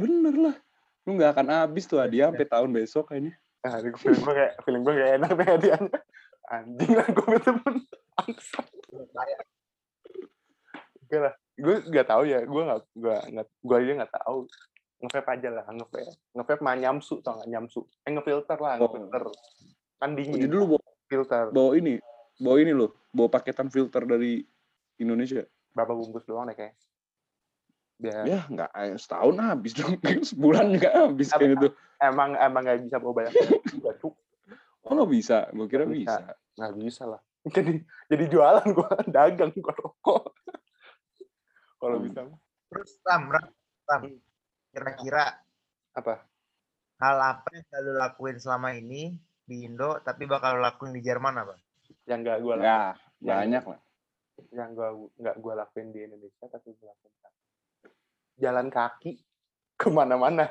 Bener 0.00 0.34
lah. 0.34 0.56
Lu 1.04 1.20
gak 1.20 1.36
akan 1.36 1.46
habis 1.52 1.84
tuh 1.84 2.00
hadiah 2.00 2.32
sampai 2.32 2.48
tahun 2.48 2.70
besok 2.72 3.12
kayaknya. 3.12 3.36
Ah, 3.60 3.76
ini 3.76 3.92
feeling 4.00 4.24
gue 4.24 4.34
kayak 4.34 4.52
feeling 4.64 4.82
gue 4.88 4.94
kayak 4.96 5.12
enak 5.20 5.30
deh 5.36 5.48
hadiahnya. 5.48 5.98
Anjing 6.48 6.92
lah 6.96 7.08
gue 7.12 7.36
temen 7.44 7.74
bangsat. 8.16 8.66
Oke 11.04 11.16
lah, 11.18 11.34
gue 11.58 11.76
nggak 11.90 12.06
tahu 12.08 12.22
ya, 12.24 12.40
gue 12.46 12.62
nggak 12.64 12.80
gue 12.96 13.16
nggak 13.36 13.46
gue 13.60 13.76
aja 13.76 13.92
nggak 14.00 14.14
tahu. 14.24 14.38
Ngevape 15.00 15.28
aja 15.32 15.48
lah, 15.52 15.64
ngevape. 15.68 16.00
Ngevape 16.36 16.62
mah 16.64 16.74
nyamsu 16.76 17.14
tau 17.20 17.36
nggak 17.40 17.50
nyamsu? 17.52 17.80
Eh 18.04 18.10
ngefilter 18.16 18.58
lah, 18.60 18.80
Oh. 18.80 18.88
ngefilter. 18.88 19.22
Kan 20.00 20.16
dingin. 20.16 20.40
jadi 20.40 20.54
lu 20.56 20.76
bawa, 20.76 20.82
filter. 21.12 21.44
bawa 21.52 21.70
ini, 21.76 22.00
bawa 22.40 22.56
ini 22.56 22.72
loh, 22.72 22.96
bawa 23.12 23.28
paketan 23.28 23.68
filter 23.68 24.08
dari 24.08 24.40
Indonesia. 24.96 25.44
Berapa 25.76 25.92
bungkus 25.92 26.24
doang 26.24 26.48
deh 26.48 26.56
kayak. 26.56 26.72
Biar 28.00 28.24
Ya 28.24 28.40
nggak 28.42 28.70
eh, 28.72 28.96
setahun 28.96 29.36
habis 29.38 29.72
dong, 29.72 29.92
sebulan 30.30 30.72
nggak 30.72 30.94
habis 30.96 31.28
kayak 31.30 31.52
gitu. 31.54 31.68
emang 32.00 32.32
emang 32.34 32.62
nggak 32.64 32.80
bisa 32.82 32.96
bawa 32.96 33.12
banyak 33.14 33.32
juga 33.68 33.92
cuk. 33.94 34.14
Oh 34.80 34.92
nggak 34.94 35.10
bisa, 35.10 35.38
gue 35.50 35.66
kira 35.66 35.84
Nggak 35.84 36.00
bisa. 36.00 36.16
bisa. 36.16 36.32
Nggak 36.56 36.74
bisa 36.74 37.02
lah. 37.06 37.20
Jadi 37.56 37.74
jadi 38.06 38.24
jualan 38.26 38.66
gue 38.66 38.88
dagang 39.14 39.52
gue 39.52 39.74
rokok. 39.74 40.32
Kalau 41.76 41.96
Hmm. 41.96 42.04
bisa 42.04 42.20
mah. 42.22 42.40
Terus 42.68 42.90
Ram, 43.02 43.22
Ram, 43.28 43.46
Ram. 43.84 44.00
Hmm. 44.02 44.18
Kira-kira 44.70 45.24
apa? 45.92 46.14
hal 46.96 47.16
apa 47.18 47.48
yang 47.50 47.64
udah 47.64 47.80
lu 47.80 47.92
lakuin 47.96 48.36
selama 48.36 48.72
ini 48.72 49.16
di 49.42 49.64
Indo, 49.64 49.98
tapi 49.98 50.24
bakal 50.24 50.56
lakuin 50.56 50.92
di 50.92 51.00
Jerman 51.00 51.32
apa? 51.34 51.56
Yang 52.04 52.18
nggak 52.22 52.38
gue 52.38 52.54
lakuin. 52.54 52.68
Ya 53.20 53.36
banyak 53.36 53.64
lah. 53.66 53.80
yang 54.50 54.72
gua 54.72 54.88
nggak 55.14 55.36
gue 55.36 55.52
lakuin 55.54 55.88
di 55.90 56.00
Indonesia 56.02 56.44
tapi 56.46 56.70
gue 56.70 56.86
lakuin 56.86 57.12
jalan 58.40 58.72
kaki 58.72 59.20
ke 59.80 59.88
mana-mana. 59.92 60.48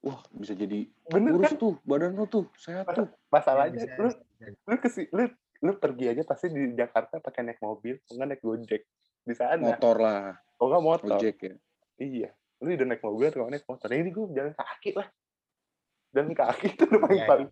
Wah 0.00 0.16
bisa 0.32 0.56
jadi 0.56 0.88
bener 1.12 1.36
kurus 1.36 1.52
kan? 1.52 1.60
tuh, 1.60 1.74
badan 1.84 2.16
lu 2.16 2.24
tuh 2.24 2.48
sehat 2.56 2.88
tuh. 2.88 3.04
masalahnya 3.28 3.84
Bisa- 3.84 3.96
lu 4.00 4.08
bisa- 4.08 4.56
lu 4.64 4.76
kesi 4.80 5.02
lu 5.12 5.24
lu 5.60 5.72
pergi 5.76 6.08
aja 6.08 6.22
pasti 6.24 6.48
di 6.48 6.72
Jakarta 6.72 7.20
pakai 7.20 7.44
naik 7.44 7.60
mobil 7.60 8.00
enggak 8.08 8.26
naik 8.32 8.40
gojek? 8.40 8.82
Di 9.20 9.34
sana. 9.36 9.60
Motor 9.60 9.96
lah, 10.00 10.32
oh 10.56 10.66
nggak 10.72 10.80
motor? 10.82 11.16
Ojek 11.20 11.36
ya. 11.44 11.54
iya. 12.00 12.30
Lu 12.64 12.72
udah 12.72 12.86
naik 12.88 13.04
mobil 13.04 13.28
atau 13.28 13.44
naik 13.44 13.68
motor? 13.68 13.92
Ini 13.92 14.08
gue 14.08 14.24
jalan 14.32 14.54
kaki 14.56 14.90
lah. 14.96 15.08
Jalan 16.16 16.32
kaki 16.32 16.66
itu 16.72 16.82
udah 16.88 17.00
paling 17.04 17.22
paling 17.28 17.48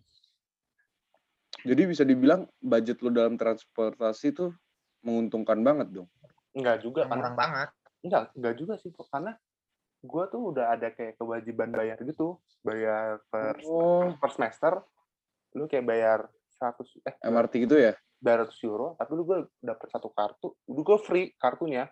Jadi 1.59 1.81
bisa 1.85 2.01
dibilang 2.01 2.49
budget 2.57 2.97
lu 3.05 3.13
dalam 3.13 3.37
transportasi 3.37 4.33
tuh 4.33 4.57
menguntungkan 5.05 5.61
banget 5.61 5.93
dong. 5.93 6.09
enggak 6.49 6.81
juga 6.81 7.05
murah 7.05 7.37
banget. 7.37 7.69
Enggak 7.99 8.31
enggak 8.33 8.55
juga 8.55 8.73
sih 8.77 8.89
kok 8.89 9.07
karena 9.07 9.35
gue 9.99 10.23
tuh 10.27 10.41
udah 10.49 10.65
ada 10.71 10.87
kayak 10.89 11.15
kewajiban 11.15 11.69
bayar 11.69 11.99
gitu 11.99 12.39
bayar 12.61 13.19
per 13.27 13.59
Oh, 13.63 14.15
per 14.15 14.29
semester 14.31 14.79
lu 15.51 15.65
kayak 15.65 15.83
bayar 15.83 16.19
100 16.55 17.03
eh 17.03 17.15
MRT 17.21 17.67
gitu 17.67 17.75
ya? 17.75 17.93
bayar 18.17 18.43
100 18.45 18.55
euro 18.63 18.95
tapi 18.95 19.11
lu 19.13 19.23
gue 19.23 19.39
dapet 19.59 19.87
satu 19.87 20.07
kartu 20.09 20.55
udah 20.65 20.83
gue 20.85 20.97
free 20.99 21.27
kartunya 21.35 21.87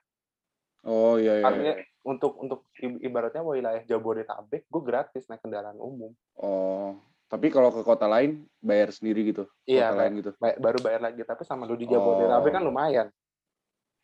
Oh 0.87 1.19
iya 1.19 1.41
iya. 1.41 1.43
Artinya 1.43 1.73
iya. 1.75 1.83
untuk 2.05 2.39
untuk 2.39 2.63
ibaratnya 2.79 3.43
wilayah 3.43 3.83
Jabodetabek 3.83 4.63
gue 4.63 4.81
gratis 4.81 5.27
naik 5.27 5.43
kendaraan 5.43 5.75
umum. 5.75 6.15
Oh, 6.37 6.95
tapi 7.27 7.51
kalau 7.51 7.73
ke 7.73 7.83
kota 7.83 8.07
lain 8.07 8.47
bayar 8.57 8.95
sendiri 8.95 9.27
gitu. 9.27 9.51
Iya, 9.67 9.91
Kota 9.91 9.99
lain 9.99 10.13
gitu. 10.15 10.31
Ba- 10.39 10.55
baru 10.55 10.79
bayar 10.79 11.01
lagi 11.03 11.27
tapi 11.27 11.43
sama 11.43 11.67
lu 11.67 11.75
di 11.75 11.89
Jabodetabek 11.89 12.51
kan 12.53 12.63
Oh. 12.63 12.67
lumayan. 12.71 13.07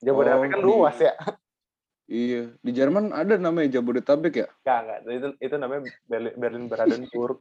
Jabodetabek 0.02 0.44
Oh, 0.44 0.52
kan 0.52 0.60
luas 0.62 0.98
ya. 1.00 1.14
Iya, 2.04 2.52
di 2.60 2.72
Jerman 2.76 3.16
ada 3.16 3.40
namanya 3.40 3.80
Jabodetabek 3.80 4.34
ya? 4.36 4.48
Enggak, 4.62 4.80
enggak. 4.84 5.00
Itu 5.08 5.28
itu 5.40 5.56
namanya 5.56 5.82
Berlin, 6.04 6.34
Berlin 6.36 6.66
Brandenburg, 6.68 7.38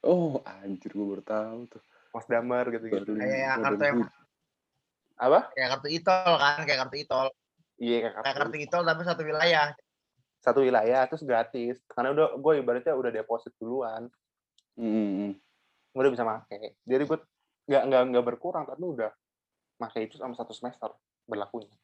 Oh, 0.00 0.38
anjir 0.44 0.94
gue 0.94 1.02
baru 1.02 1.24
tahu 1.24 1.58
tuh. 1.66 1.82
Potsdamer 2.14 2.68
gitu-gitu. 2.70 3.16
Berlin 3.16 3.20
Kayak 3.20 3.56
Jakarta 3.58 3.82
yang. 3.84 3.98
Apa? 5.18 5.40
kayak 5.50 5.68
kartu 5.74 5.88
itol 5.90 6.32
kan, 6.38 6.60
kayak 6.62 6.78
kartu 6.86 6.96
itol. 7.02 7.26
Iya, 7.76 7.96
kayak 8.06 8.12
Kayak 8.14 8.24
kartu 8.38 8.38
kartu 8.38 8.56
itol 8.62 8.82
tapi 8.84 9.02
satu 9.02 9.22
wilayah. 9.26 9.66
satu 10.38 10.58
wilayah 10.62 11.02
terus 11.10 11.24
gratis. 11.26 11.76
Karena 11.90 12.14
udah 12.14 12.38
gue 12.38 12.52
ibaratnya 12.62 12.94
udah 12.94 13.10
deposit 13.10 13.50
duluan, 13.58 14.06
Mm-mm. 14.78 15.34
gue 15.90 15.98
udah 15.98 16.12
bisa 16.14 16.22
make. 16.22 16.78
Jadi 16.86 17.02
gue 17.02 17.18
nggak 17.66 17.82
nggak 17.90 18.02
nggak 18.14 18.24
berkurang 18.24 18.64
tapi 18.64 18.78
udah 18.80 19.10
make 19.82 19.98
itu 19.98 20.14
sama 20.14 20.38
satu 20.38 20.54
semester 20.54 20.94
berlakunya. 21.26 21.74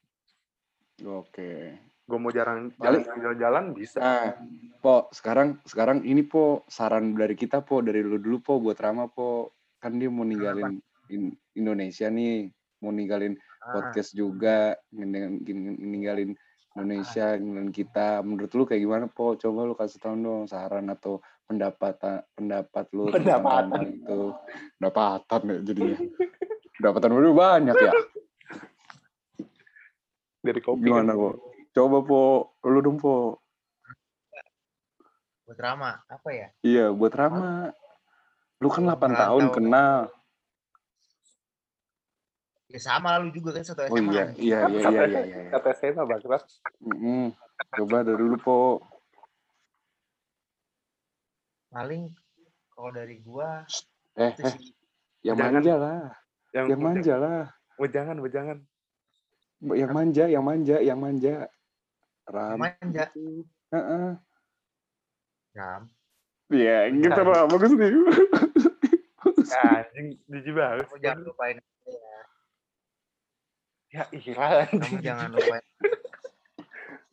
Oke. 1.03 1.75
Gue 2.05 2.19
mau 2.21 2.29
jarang 2.29 2.69
jalan-jalan 2.77 3.73
bisa. 3.73 3.97
Nah, 3.97 4.37
Po, 4.85 5.09
sekarang 5.09 5.57
sekarang 5.65 6.05
ini 6.05 6.21
Po 6.21 6.69
saran 6.69 7.17
dari 7.17 7.33
kita 7.33 7.65
Po 7.65 7.81
dari 7.81 8.05
lu 8.05 8.21
dulu 8.21 8.39
Po 8.45 8.53
buat 8.61 8.77
Rama 8.77 9.09
Po. 9.09 9.57
Kan 9.81 9.97
dia 9.97 10.13
mau 10.13 10.25
ninggalin 10.25 10.81
In- 11.09 11.37
Indonesia 11.53 12.09
nih, 12.09 12.49
mau 12.81 12.93
ninggalin 12.93 13.37
Ah, 13.65 13.81
podcast 13.81 14.13
juga, 14.13 14.77
ninggalin, 14.93 16.37
Indonesia, 16.77 17.33
ninggalin 17.41 17.73
kita. 17.73 18.21
Menurut 18.21 18.53
lu 18.53 18.69
kayak 18.69 18.85
gimana 18.85 19.05
Po? 19.09 19.41
Coba 19.41 19.65
lu 19.65 19.73
kasih 19.73 19.97
tahu 19.97 20.21
dong 20.21 20.45
saran 20.45 20.93
atau 20.93 21.25
pendapat 21.49 21.97
pendapat 22.37 22.85
lu 22.93 23.09
Pendapatan. 23.09 23.89
itu. 23.89 24.37
Pendapatan 24.77 25.41
ya 25.49 25.57
jadinya. 25.65 25.97
Pendapatan 26.77 27.09
lu 27.17 27.33
banyak 27.33 27.73
ya. 27.73 27.93
Dari 30.45 30.61
kopi 30.61 30.85
Gimana 30.85 31.17
kan. 31.17 31.21
Po? 31.25 31.29
Coba 31.75 31.99
Po, 32.01 32.23
lu 32.63 32.79
dong 32.81 32.97
Po. 32.97 33.43
buat 35.45 35.61
Rama, 35.61 36.01
apa 36.09 36.29
ya? 36.33 36.49
Iya, 36.65 36.89
buat 36.89 37.13
Rama. 37.13 37.69
Lu 38.57 38.73
kan 38.73 38.81
8 38.81 38.97
Merantau. 38.97 39.21
tahun 39.21 39.47
kenal. 39.53 39.99
Ya 42.67 42.81
sama 42.81 43.19
lalu 43.19 43.29
juga 43.31 43.53
kan 43.53 43.63
satu 43.63 43.85
Oh 43.85 43.93
SMA. 43.93 44.09
iya, 44.11 44.25
iya, 44.35 44.59
iya, 44.65 44.81
iya, 44.89 44.89
iya, 44.89 45.03
iya. 45.05 45.21
iya. 45.45 45.51
Kata 45.53 45.77
saya 45.77 45.93
mah 45.93 46.09
bagus. 46.09 46.43
Mm-mm. 46.81 47.29
Coba 47.77 48.01
dari 48.01 48.17
dulu, 48.17 48.37
Po. 48.41 48.59
Paling 51.69 52.09
kalau 52.71 52.91
dari 52.91 53.19
gua 53.21 53.67
Eh, 54.15 54.31
eh, 54.33 54.55
yang 55.21 55.37
Jangan. 55.37 55.59
manja 55.59 55.75
lah. 55.77 56.01
Yang, 56.55 56.67
Yang 56.71 56.81
manja 56.81 57.15
lah. 57.19 57.43
Wejangan, 57.77 58.17
wejangan. 58.17 58.59
Yang 59.61 59.91
manja, 59.91 60.25
yang 60.25 60.45
manja, 60.47 60.77
yang 60.79 60.99
manja. 60.99 61.35
Ram. 62.25 62.57
manja. 62.57 63.05
Heeh. 63.73 64.09
Ram. 65.55 65.83
Iya, 66.49 66.89
gitu 66.93 67.21
lah. 67.25 67.45
Bagus 67.49 67.73
nih. 67.73 67.93
Anjing, 69.55 70.07
jijik 70.27 70.55
banget. 70.57 70.85
Kamu 70.89 70.99
jangan 71.01 71.21
lupain 71.23 71.57
ya. 71.87 72.19
Ya 73.95 74.03
iya 74.11 74.67
Kamu 74.67 74.99
jangan 74.99 75.31
lupain. 75.31 75.65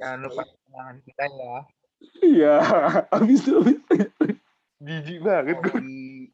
jangan 0.02 0.20
lupa 0.26 0.42
kenangan 0.50 0.98
kita 1.06 1.24
ya. 1.30 1.56
Iya, 2.26 2.56
habis 3.14 3.46
itu. 3.46 3.62
habis. 3.62 3.78
Jijik 4.82 5.20
banget 5.22 5.62
gue. 5.62 6.34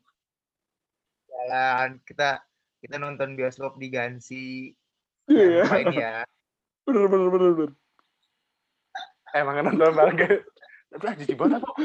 Jalan 1.28 2.00
kita 2.08 2.40
kita 2.80 2.96
nonton 2.96 3.36
bioskop 3.36 3.76
di 3.76 3.92
Gansi. 3.92 4.72
Jangan 5.28 5.36
Iya, 5.36 5.64
lupain 5.68 5.88
ya. 5.92 6.14
bener, 6.88 7.06
bener, 7.12 7.28
bener, 7.28 7.52
bener. 7.52 7.72
Emang 9.36 9.64
nonton 9.64 9.92
banget. 9.92 10.44
Tapi 10.88 11.04
ah, 11.04 11.14
jijik 11.20 11.36
banget 11.36 11.60
kok. 11.60 11.78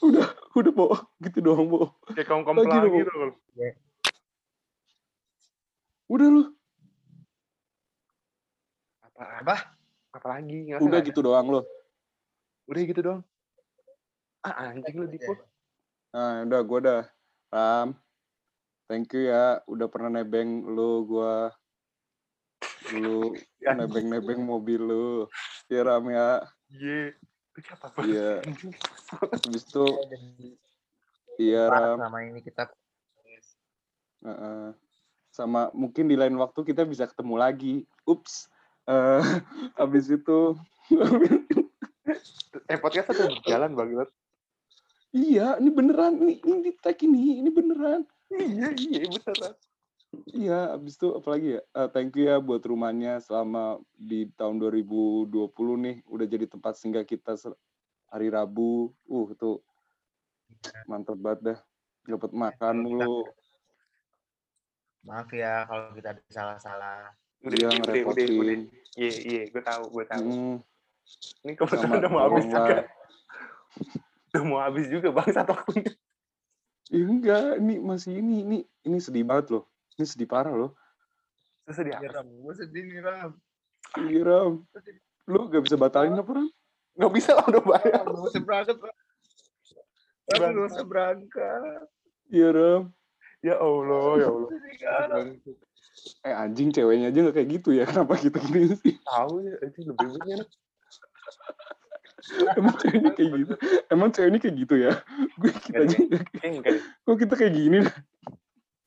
Udah, 0.00 0.26
udah, 0.56 0.72
Po. 0.72 0.86
Gitu 1.20 1.38
doang, 1.40 1.68
Po. 1.68 1.96
Kayak 2.12 2.26
kaum 2.28 2.42
kaum 2.44 2.60
Lagi 2.60 2.88
gitu. 3.00 3.12
loh. 3.12 3.32
Udah 6.10 6.26
lu. 6.26 6.42
Apa? 9.04 9.22
Apa? 9.44 9.56
Apa 10.10 10.26
lagi? 10.26 10.74
Udah 10.74 11.00
gitu 11.06 11.20
doang 11.22 11.46
lu. 11.46 11.60
Udah 12.66 12.82
gitu 12.82 13.00
dong. 13.00 13.20
Ah 14.40 14.72
anjing 14.72 14.96
lu 14.96 15.06
Dipo. 15.06 15.36
Nah, 16.10 16.42
udah, 16.42 16.60
gua 16.66 16.78
udah. 16.82 17.02
Ram. 17.52 17.88
Thank 18.90 19.14
you 19.14 19.30
ya, 19.30 19.62
udah 19.70 19.86
pernah 19.86 20.10
nebeng 20.10 20.66
lu, 20.66 21.06
gua. 21.06 21.54
Lu 22.94 23.34
Ya. 23.60 23.72
nebeng-nebeng 23.78 24.40
mobil 24.42 24.80
lu. 24.80 25.28
Ya, 25.68 25.84
Ram 25.86 26.08
ya. 26.10 26.42
Iya. 26.72 27.14
Iya. 28.00 28.30
Habis 29.44 29.64
itu, 29.68 29.84
iya, 31.36 31.68
Ram. 31.68 31.98
sama 32.00 32.18
ini 32.24 32.40
kita 32.40 32.70
Heeh. 34.20 34.72
Sama 35.30 35.70
mungkin 35.72 36.08
di 36.10 36.16
lain 36.18 36.36
waktu 36.36 36.60
kita 36.66 36.84
bisa 36.84 37.08
ketemu 37.08 37.34
lagi. 37.36 37.74
Ups. 38.08 38.48
Eh, 38.88 39.20
habis 39.80 40.10
itu, 40.10 40.56
Eh 42.66 42.78
podcast 42.82 43.14
tuh 43.14 43.30
berjalan 43.30 43.72
banget. 43.78 44.08
iya, 45.14 45.58
ini 45.62 45.70
beneran. 45.70 46.18
Ini, 46.18 46.34
ini 46.42 46.70
tag 46.82 46.98
ini, 47.02 47.38
ini 47.44 47.50
beneran. 47.50 48.02
Iya 48.30 48.74
iya 48.74 49.06
beneran. 49.06 49.54
Iya, 50.10 50.74
habis 50.74 50.98
itu 50.98 51.14
apalagi 51.14 51.58
ya? 51.58 51.62
Eh, 51.62 51.88
thank 51.94 52.18
you 52.18 52.26
ya 52.26 52.42
buat 52.42 52.62
rumahnya 52.66 53.22
selama 53.22 53.78
di 53.94 54.26
tahun 54.34 54.58
2020 54.58 55.30
nih 55.86 55.96
udah 56.10 56.26
jadi 56.26 56.50
tempat 56.50 56.74
singgah 56.74 57.06
kita 57.06 57.38
hari 58.10 58.26
Rabu. 58.26 58.90
Uh, 59.06 59.30
itu 59.30 59.62
mantep 60.90 61.14
banget 61.14 61.40
dah. 61.54 61.58
Dapat 62.10 62.30
makan 62.34 62.74
mulu. 62.82 63.30
maaf 65.00 65.32
ya 65.32 65.64
kalau 65.64 65.94
kita 65.96 66.12
ada 66.12 66.22
salah-salah. 66.28 67.14
Udah, 67.40 67.56
Dia 67.56 67.68
udah, 67.70 67.78
udah, 67.80 67.80
udah, 67.80 67.94
udah. 68.12 68.26
ngerepotin. 68.26 68.60
Iya, 68.98 69.12
iya, 69.24 69.42
gue 69.48 69.62
tahu, 69.62 69.84
gue 69.94 70.04
tahu. 70.10 70.26
Mm, 70.26 70.56
Ini 71.40 71.52
kebetulan 71.56 71.86
sama 71.86 71.96
udah 71.96 72.10
mau 72.10 72.22
habis 72.26 72.44
juga. 72.50 72.76
Udah 74.28 74.42
mau 74.44 74.58
habis 74.60 74.86
juga 74.90 75.08
bang 75.14 75.30
satu. 75.30 75.54
Ih, 76.90 77.06
enggak, 77.06 77.62
ini 77.62 77.74
masih 77.78 78.18
ini, 78.18 78.42
ini, 78.42 78.58
ini 78.82 78.98
sedih 78.98 79.22
banget 79.22 79.54
loh. 79.54 79.69
Ini 80.00 80.08
sedih 80.08 80.24
parah 80.24 80.56
loh. 80.56 80.72
Iya, 81.68 82.00
Ram. 82.08 82.24
Gue 82.40 82.56
sedih 82.56 82.88
nih, 82.88 83.04
Ram. 83.04 83.36
Iya, 84.00 84.20
Ram. 84.24 84.64
Lu 85.28 85.44
gak 85.52 85.60
bisa 85.68 85.76
batalin 85.76 86.16
apa, 86.16 86.40
Ram? 86.40 86.48
nggak 86.90 87.12
bisa 87.16 87.36
lah 87.36 87.44
udah 87.52 87.64
bayar. 87.68 88.00
Ram, 88.00 88.16
gak 88.16 88.32
usah 88.32 88.40
berangkat, 88.40 88.76
Ram. 88.80 88.96
Ram, 90.40 90.50
gak 90.56 90.68
usah 90.72 90.84
berangkat. 90.88 91.84
Iya, 92.32 92.48
Ram. 92.48 92.82
Ya 93.44 93.60
Allah, 93.60 94.08
ya 94.16 94.26
Allah. 94.32 94.48
Sedih? 94.48 95.52
Eh, 96.24 96.32
anjing 96.32 96.72
ceweknya 96.72 97.12
aja 97.12 97.20
gak 97.28 97.36
kayak 97.36 97.60
gitu 97.60 97.76
ya. 97.76 97.84
Kenapa 97.92 98.16
kita 98.16 98.40
gini 98.40 98.72
sih? 98.80 98.96
Tahu 99.04 99.44
ya, 99.44 99.54
itu 99.68 99.84
lebih 99.84 100.16
banyak. 100.16 100.48
Emang 102.56 102.74
ceweknya 102.80 103.12
kayak 103.12 103.30
gitu? 103.36 103.54
Emang 103.92 104.08
ceweknya 104.16 104.40
kayak 104.40 104.56
gitu 104.64 104.74
ya? 104.80 104.92
Gue 105.36 105.52
kita 105.60 105.84
aja. 105.84 105.96
Kok 107.04 107.16
kita 107.20 107.34
kayak 107.36 107.52
gini? 107.52 107.84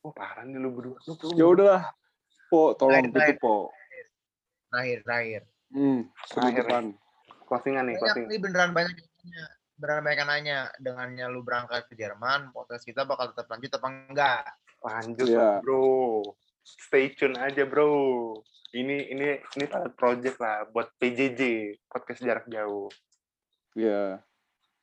Oh 0.04 0.12
parah 0.12 0.44
nih 0.44 0.58
lu 0.58 0.70
berdua. 0.70 1.00
Lu, 1.02 1.14
lu 1.16 1.34
Ya 1.34 1.46
udahlah. 1.46 1.84
Po, 2.48 2.76
tolong 2.76 3.08
baik. 3.08 3.36
tutup, 3.36 3.38
Po. 3.40 3.56
Terakhir, 4.70 5.00
terakhir. 5.02 5.42
Hmm, 5.70 6.00
Terakhir 6.28 6.64
penutupan. 6.64 6.86
closingan 7.44 7.84
nih, 7.84 7.96
Banyak 7.96 8.04
closing. 8.06 8.26
nih 8.28 8.40
beneran 8.40 8.72
banyak 8.72 8.96
yang 8.96 9.10
nanya. 9.16 9.44
Beneran 9.74 10.02
banyak 10.02 10.20
yang 10.20 10.30
nanya. 10.30 10.58
Dengannya 10.78 11.26
lu 11.28 11.40
berangkat 11.42 11.82
ke 11.86 11.96
Jerman, 11.96 12.52
podcast 12.52 12.84
kita 12.84 13.04
bakal 13.04 13.32
tetap 13.32 13.48
lanjut 13.48 13.72
apa 13.72 13.88
enggak? 13.90 14.44
Lanjut 14.82 15.28
lah, 15.30 15.58
bro. 15.60 16.22
Stay 16.60 17.12
tune 17.12 17.36
aja, 17.36 17.64
bro. 17.64 18.36
Ini 18.72 18.98
ini 19.08 19.28
ini 19.38 19.66
project 19.94 20.38
lah 20.38 20.66
buat 20.68 20.92
PJJ 20.98 21.42
podcast 21.86 22.20
jarak 22.20 22.46
jauh. 22.48 22.90
Iya. 23.74 24.20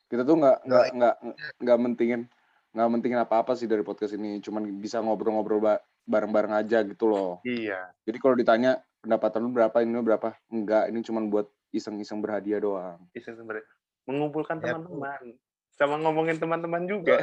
Kita 0.07 0.23
tuh 0.23 0.37
nggak 0.37 0.59
Nggak. 0.65 0.87
nggak 0.93 1.15
nggak 1.61 1.79
mentingin 1.79 2.23
nggak 2.71 2.89
mentingin 2.91 3.19
apa-apa 3.19 3.55
sih 3.55 3.67
dari 3.67 3.83
podcast 3.83 4.15
ini. 4.15 4.39
Cuman 4.39 4.67
bisa 4.79 5.03
ngobrol-ngobrol 5.03 5.59
ba- 5.59 5.83
bareng-bareng 6.07 6.55
aja 6.55 6.83
gitu 6.83 7.07
loh. 7.07 7.43
Iya. 7.43 7.91
Jadi 8.07 8.19
kalau 8.19 8.35
ditanya 8.35 8.79
pendapatan 9.01 9.43
lu 9.43 9.51
berapa, 9.51 9.77
ini 9.83 9.91
lu 9.95 10.03
berapa? 10.03 10.35
Enggak, 10.51 10.91
ini 10.91 11.01
cuman 11.03 11.31
buat 11.31 11.47
iseng-iseng 11.71 12.19
berhadiah 12.19 12.59
doang. 12.59 12.99
Bisa 13.15 13.31
sebenarnya 13.35 13.67
mengumpulkan 14.09 14.59
Ya, 14.59 14.75
teman-teman 14.75 15.39
sama 15.71 15.95
ngomongin 16.03 16.37
teman-teman 16.37 16.83
juga. 16.85 17.23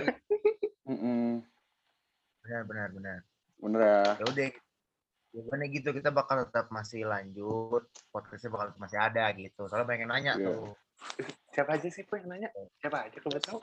Benar, 0.88 2.64
benar, 2.64 2.90
benar. 2.96 3.20
Bener 3.60 3.80
ya. 3.84 4.02
Ya 4.18 4.26
udah. 4.26 4.50
Gimana 5.36 5.64
gitu 5.70 5.92
kita 5.92 6.10
bakal 6.10 6.48
tetap 6.48 6.72
masih 6.72 7.04
lanjut, 7.06 7.84
podcastnya 8.10 8.50
bakal 8.50 8.74
masih 8.80 8.98
ada 8.98 9.28
gitu. 9.36 9.68
Soalnya 9.68 9.86
banyak 9.86 10.02
yang 10.08 10.12
nanya 10.16 10.34
Iya. 10.40 10.46
tuh. 10.48 10.74
Siapa 11.54 11.78
aja 11.78 11.88
sih 11.92 12.08
Pak 12.08 12.24
yang 12.24 12.30
nanya? 12.34 12.50
Siapa 12.80 13.06
aja 13.06 13.18
kalau 13.20 13.38
tahu? 13.38 13.60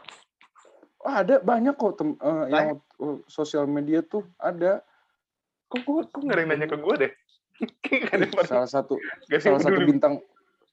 Oh, 1.05 1.13
ada 1.13 1.37
banyak 1.45 1.77
kok 1.77 2.01
tem 2.01 2.17
eh, 2.17 2.45
yang 2.49 2.81
oh, 2.97 3.21
sosial 3.29 3.69
media 3.69 4.01
tuh 4.01 4.25
ada. 4.41 4.81
Kok 5.69 5.81
gue 5.85 6.01
kok 6.09 6.21
nggak 6.25 6.37
ada 6.37 6.43
yang 6.43 6.51
nanya 6.57 6.69
ke 6.69 6.79
gue 6.81 6.95
deh? 6.97 7.13
Salah 8.51 8.67
satu 8.67 8.99
salah 9.39 9.61
satu 9.63 9.81
bintang 9.87 10.19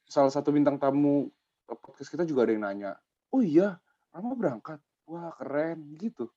salah 0.09 0.33
satu 0.33 0.49
bintang 0.49 0.81
tamu 0.81 1.29
podcast 1.69 2.09
kita 2.09 2.25
juga 2.25 2.49
ada 2.49 2.51
yang 2.57 2.63
nanya 2.65 2.91
oh 3.31 3.45
iya 3.45 3.77
Rama 4.11 4.35
berangkat? 4.35 4.79
Wah 5.07 5.31
keren 5.39 5.95
gitu. 5.95 6.27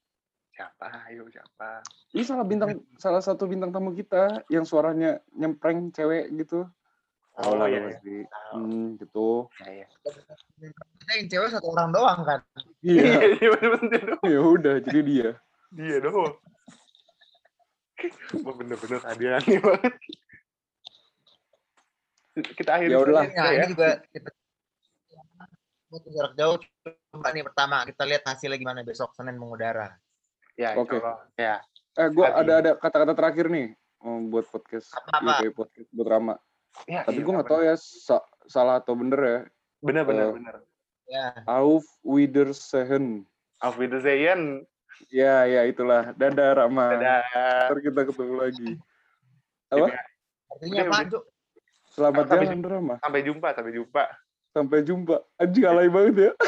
Siapa? 0.54 1.11
Ayo 1.11 1.26
siapa? 1.26 1.83
ini 2.14 2.22
salah 2.22 2.46
bintang 2.46 2.78
salah 2.94 3.18
satu 3.18 3.50
bintang 3.50 3.74
tamu 3.74 3.90
kita 3.90 4.46
yang 4.46 4.62
suaranya 4.62 5.18
nyempreng 5.35 5.90
cewek 5.90 6.30
gitu 6.38 6.62
Oh, 7.35 7.59
lah 7.59 7.66
iya, 7.66 7.83
lu 7.83 7.90
iya. 7.90 7.90
pasti 7.90 8.14
hmm, 8.55 8.87
gitu 9.03 9.51
Ya, 9.66 9.70
ya. 9.83 9.87
Kita 11.03 11.11
yang 11.18 11.27
cewek 11.27 11.49
satu 11.51 11.66
orang 11.75 11.90
doang 11.90 12.20
kan. 12.23 12.40
iya 12.79 13.03
iya 13.42 13.49
bener-bener 13.59 14.07
ya 14.23 14.38
udah 14.38 14.75
jadi 14.87 15.01
dia 15.03 15.31
dia 15.75 15.97
doang. 15.99 16.38
Wah 18.47 18.55
bener-bener 18.55 19.01
hadiahnya 19.03 19.59
banget. 19.59 19.94
Kita 22.55 22.70
akhiri 22.79 22.94
Ya 22.94 22.99
udahlah. 23.03 23.27
Nah, 23.27 23.51
ya. 23.51 23.66
ini 23.66 23.66
juga 23.75 23.88
kita 24.14 24.31
buat 25.90 26.03
jarak 26.11 26.35
jauh 26.38 26.57
coba 27.14 27.29
nih 27.31 27.44
pertama 27.47 27.77
kita 27.87 28.03
lihat 28.03 28.23
hasilnya 28.27 28.59
gimana 28.59 28.87
besok 28.87 29.11
Senin 29.14 29.38
mengudara. 29.38 29.94
Ya, 30.55 30.79
Oke. 30.79 31.03
Allah. 31.03 31.18
Ya. 31.35 31.59
eh 31.94 32.11
gue 32.11 32.27
ada 32.27 32.53
ada 32.59 32.70
kata-kata 32.75 33.14
terakhir 33.14 33.47
nih 33.51 33.70
eh, 33.79 34.20
buat 34.27 34.47
podcast 34.51 34.90
Apa-apa? 34.99 35.47
UK 35.47 35.55
podcast 35.55 35.88
buat 35.94 36.09
Rama 36.11 36.35
Ya, 36.84 37.00
tapi 37.02 37.18
iya, 37.18 37.24
gue 37.24 37.32
nggak 37.32 37.46
bener. 37.46 37.56
tahu 37.56 37.62
ya 37.64 37.74
sa- 37.78 38.26
salah 38.44 38.76
atau 38.76 38.92
bener 38.92 39.20
ya 39.20 39.38
Bener 39.78 40.02
bener 40.02 40.26
Eh, 40.26 40.34
bener. 40.34 40.54
Ya. 41.04 41.26
Auf 41.44 41.84
Wiedersehen 42.02 43.24
Auf 43.58 43.76
Wiedersehen. 43.76 44.64
ya 45.10 45.42
ya 45.44 45.62
itulah 45.64 46.10
dadah 46.12 46.50
Rama 46.56 46.94
Dadah. 46.94 47.22
ntar 47.68 47.78
kita 47.78 48.00
ketemu 48.04 48.34
lagi 48.37 48.68
apa 49.72 49.87
Artinya 50.50 50.82
Udah, 50.82 50.92
apa. 50.92 51.08
Cuk? 51.08 51.24
selamat 51.90 52.22
Sampai 52.24 52.46
jalan 52.46 52.62
Rama 52.64 52.94
Sampai 52.98 53.20
jumpa, 53.22 53.48
sampai 53.52 53.72
jumpa. 53.72 54.04
sampai 54.50 54.78
jumpa 54.82 55.16
anjing 55.37 55.66
alay 55.66 55.87
banget 55.87 56.14
ya 56.20 56.32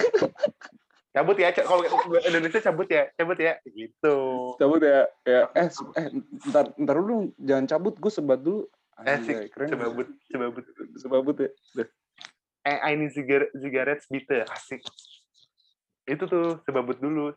Cabut 1.10 1.32
ya, 1.34 1.48
kalau 1.48 1.80
Indonesia 2.20 2.60
cabut 2.60 2.84
ya, 2.86 3.08
cabut 3.16 3.40
ya. 3.40 3.56
Gitu. 3.64 4.16
cabut 4.60 4.78
ya 4.78 5.08
ya 5.24 5.48
eh 5.54 5.72
eh 5.96 6.06
ntar 6.44 6.76
ntar 6.76 6.92
dulu 6.94 7.08
dong, 7.08 7.24
jangan 7.40 7.64
cabut 7.66 7.96
gue 7.96 8.12
sebat 8.12 8.36
dulu 8.36 8.68
Asik, 8.96 9.36
Anjay, 9.36 9.48
keren 9.52 9.68
sebabut, 9.68 10.08
sebabut. 10.32 10.64
sebabut 10.96 11.36
ya 11.36 11.50
Udah. 11.76 11.88
Eh, 12.66 12.78
ini 12.96 13.06
cigar 13.12 13.46
cigarettes 13.52 14.08
bitte, 14.08 14.42
asik. 14.48 14.80
Itu 16.08 16.24
tuh 16.26 16.58
sebabut 16.64 16.96
dulu. 16.98 17.30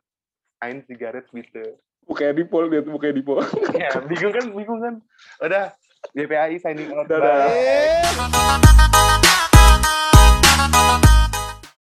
Ein 0.63 0.81
cigarettes 0.87 1.29
bitte. 1.29 1.77
Bukannya 2.07 2.33
di 2.41 2.45
pol 2.47 2.71
dia 2.71 2.81
tuh 2.81 2.95
bukannya 2.95 3.19
di 3.19 3.23
pol 3.27 3.43
Ya, 3.77 3.91
bingung 4.07 4.33
kan, 4.33 4.45
bingung 4.49 4.79
kan. 4.81 4.95
Udah, 5.43 5.69
GPAI 6.15 6.57
signing 6.57 6.89
out. 6.95 7.05
Dadah. 7.05 7.51
Bye. 10.79 11.08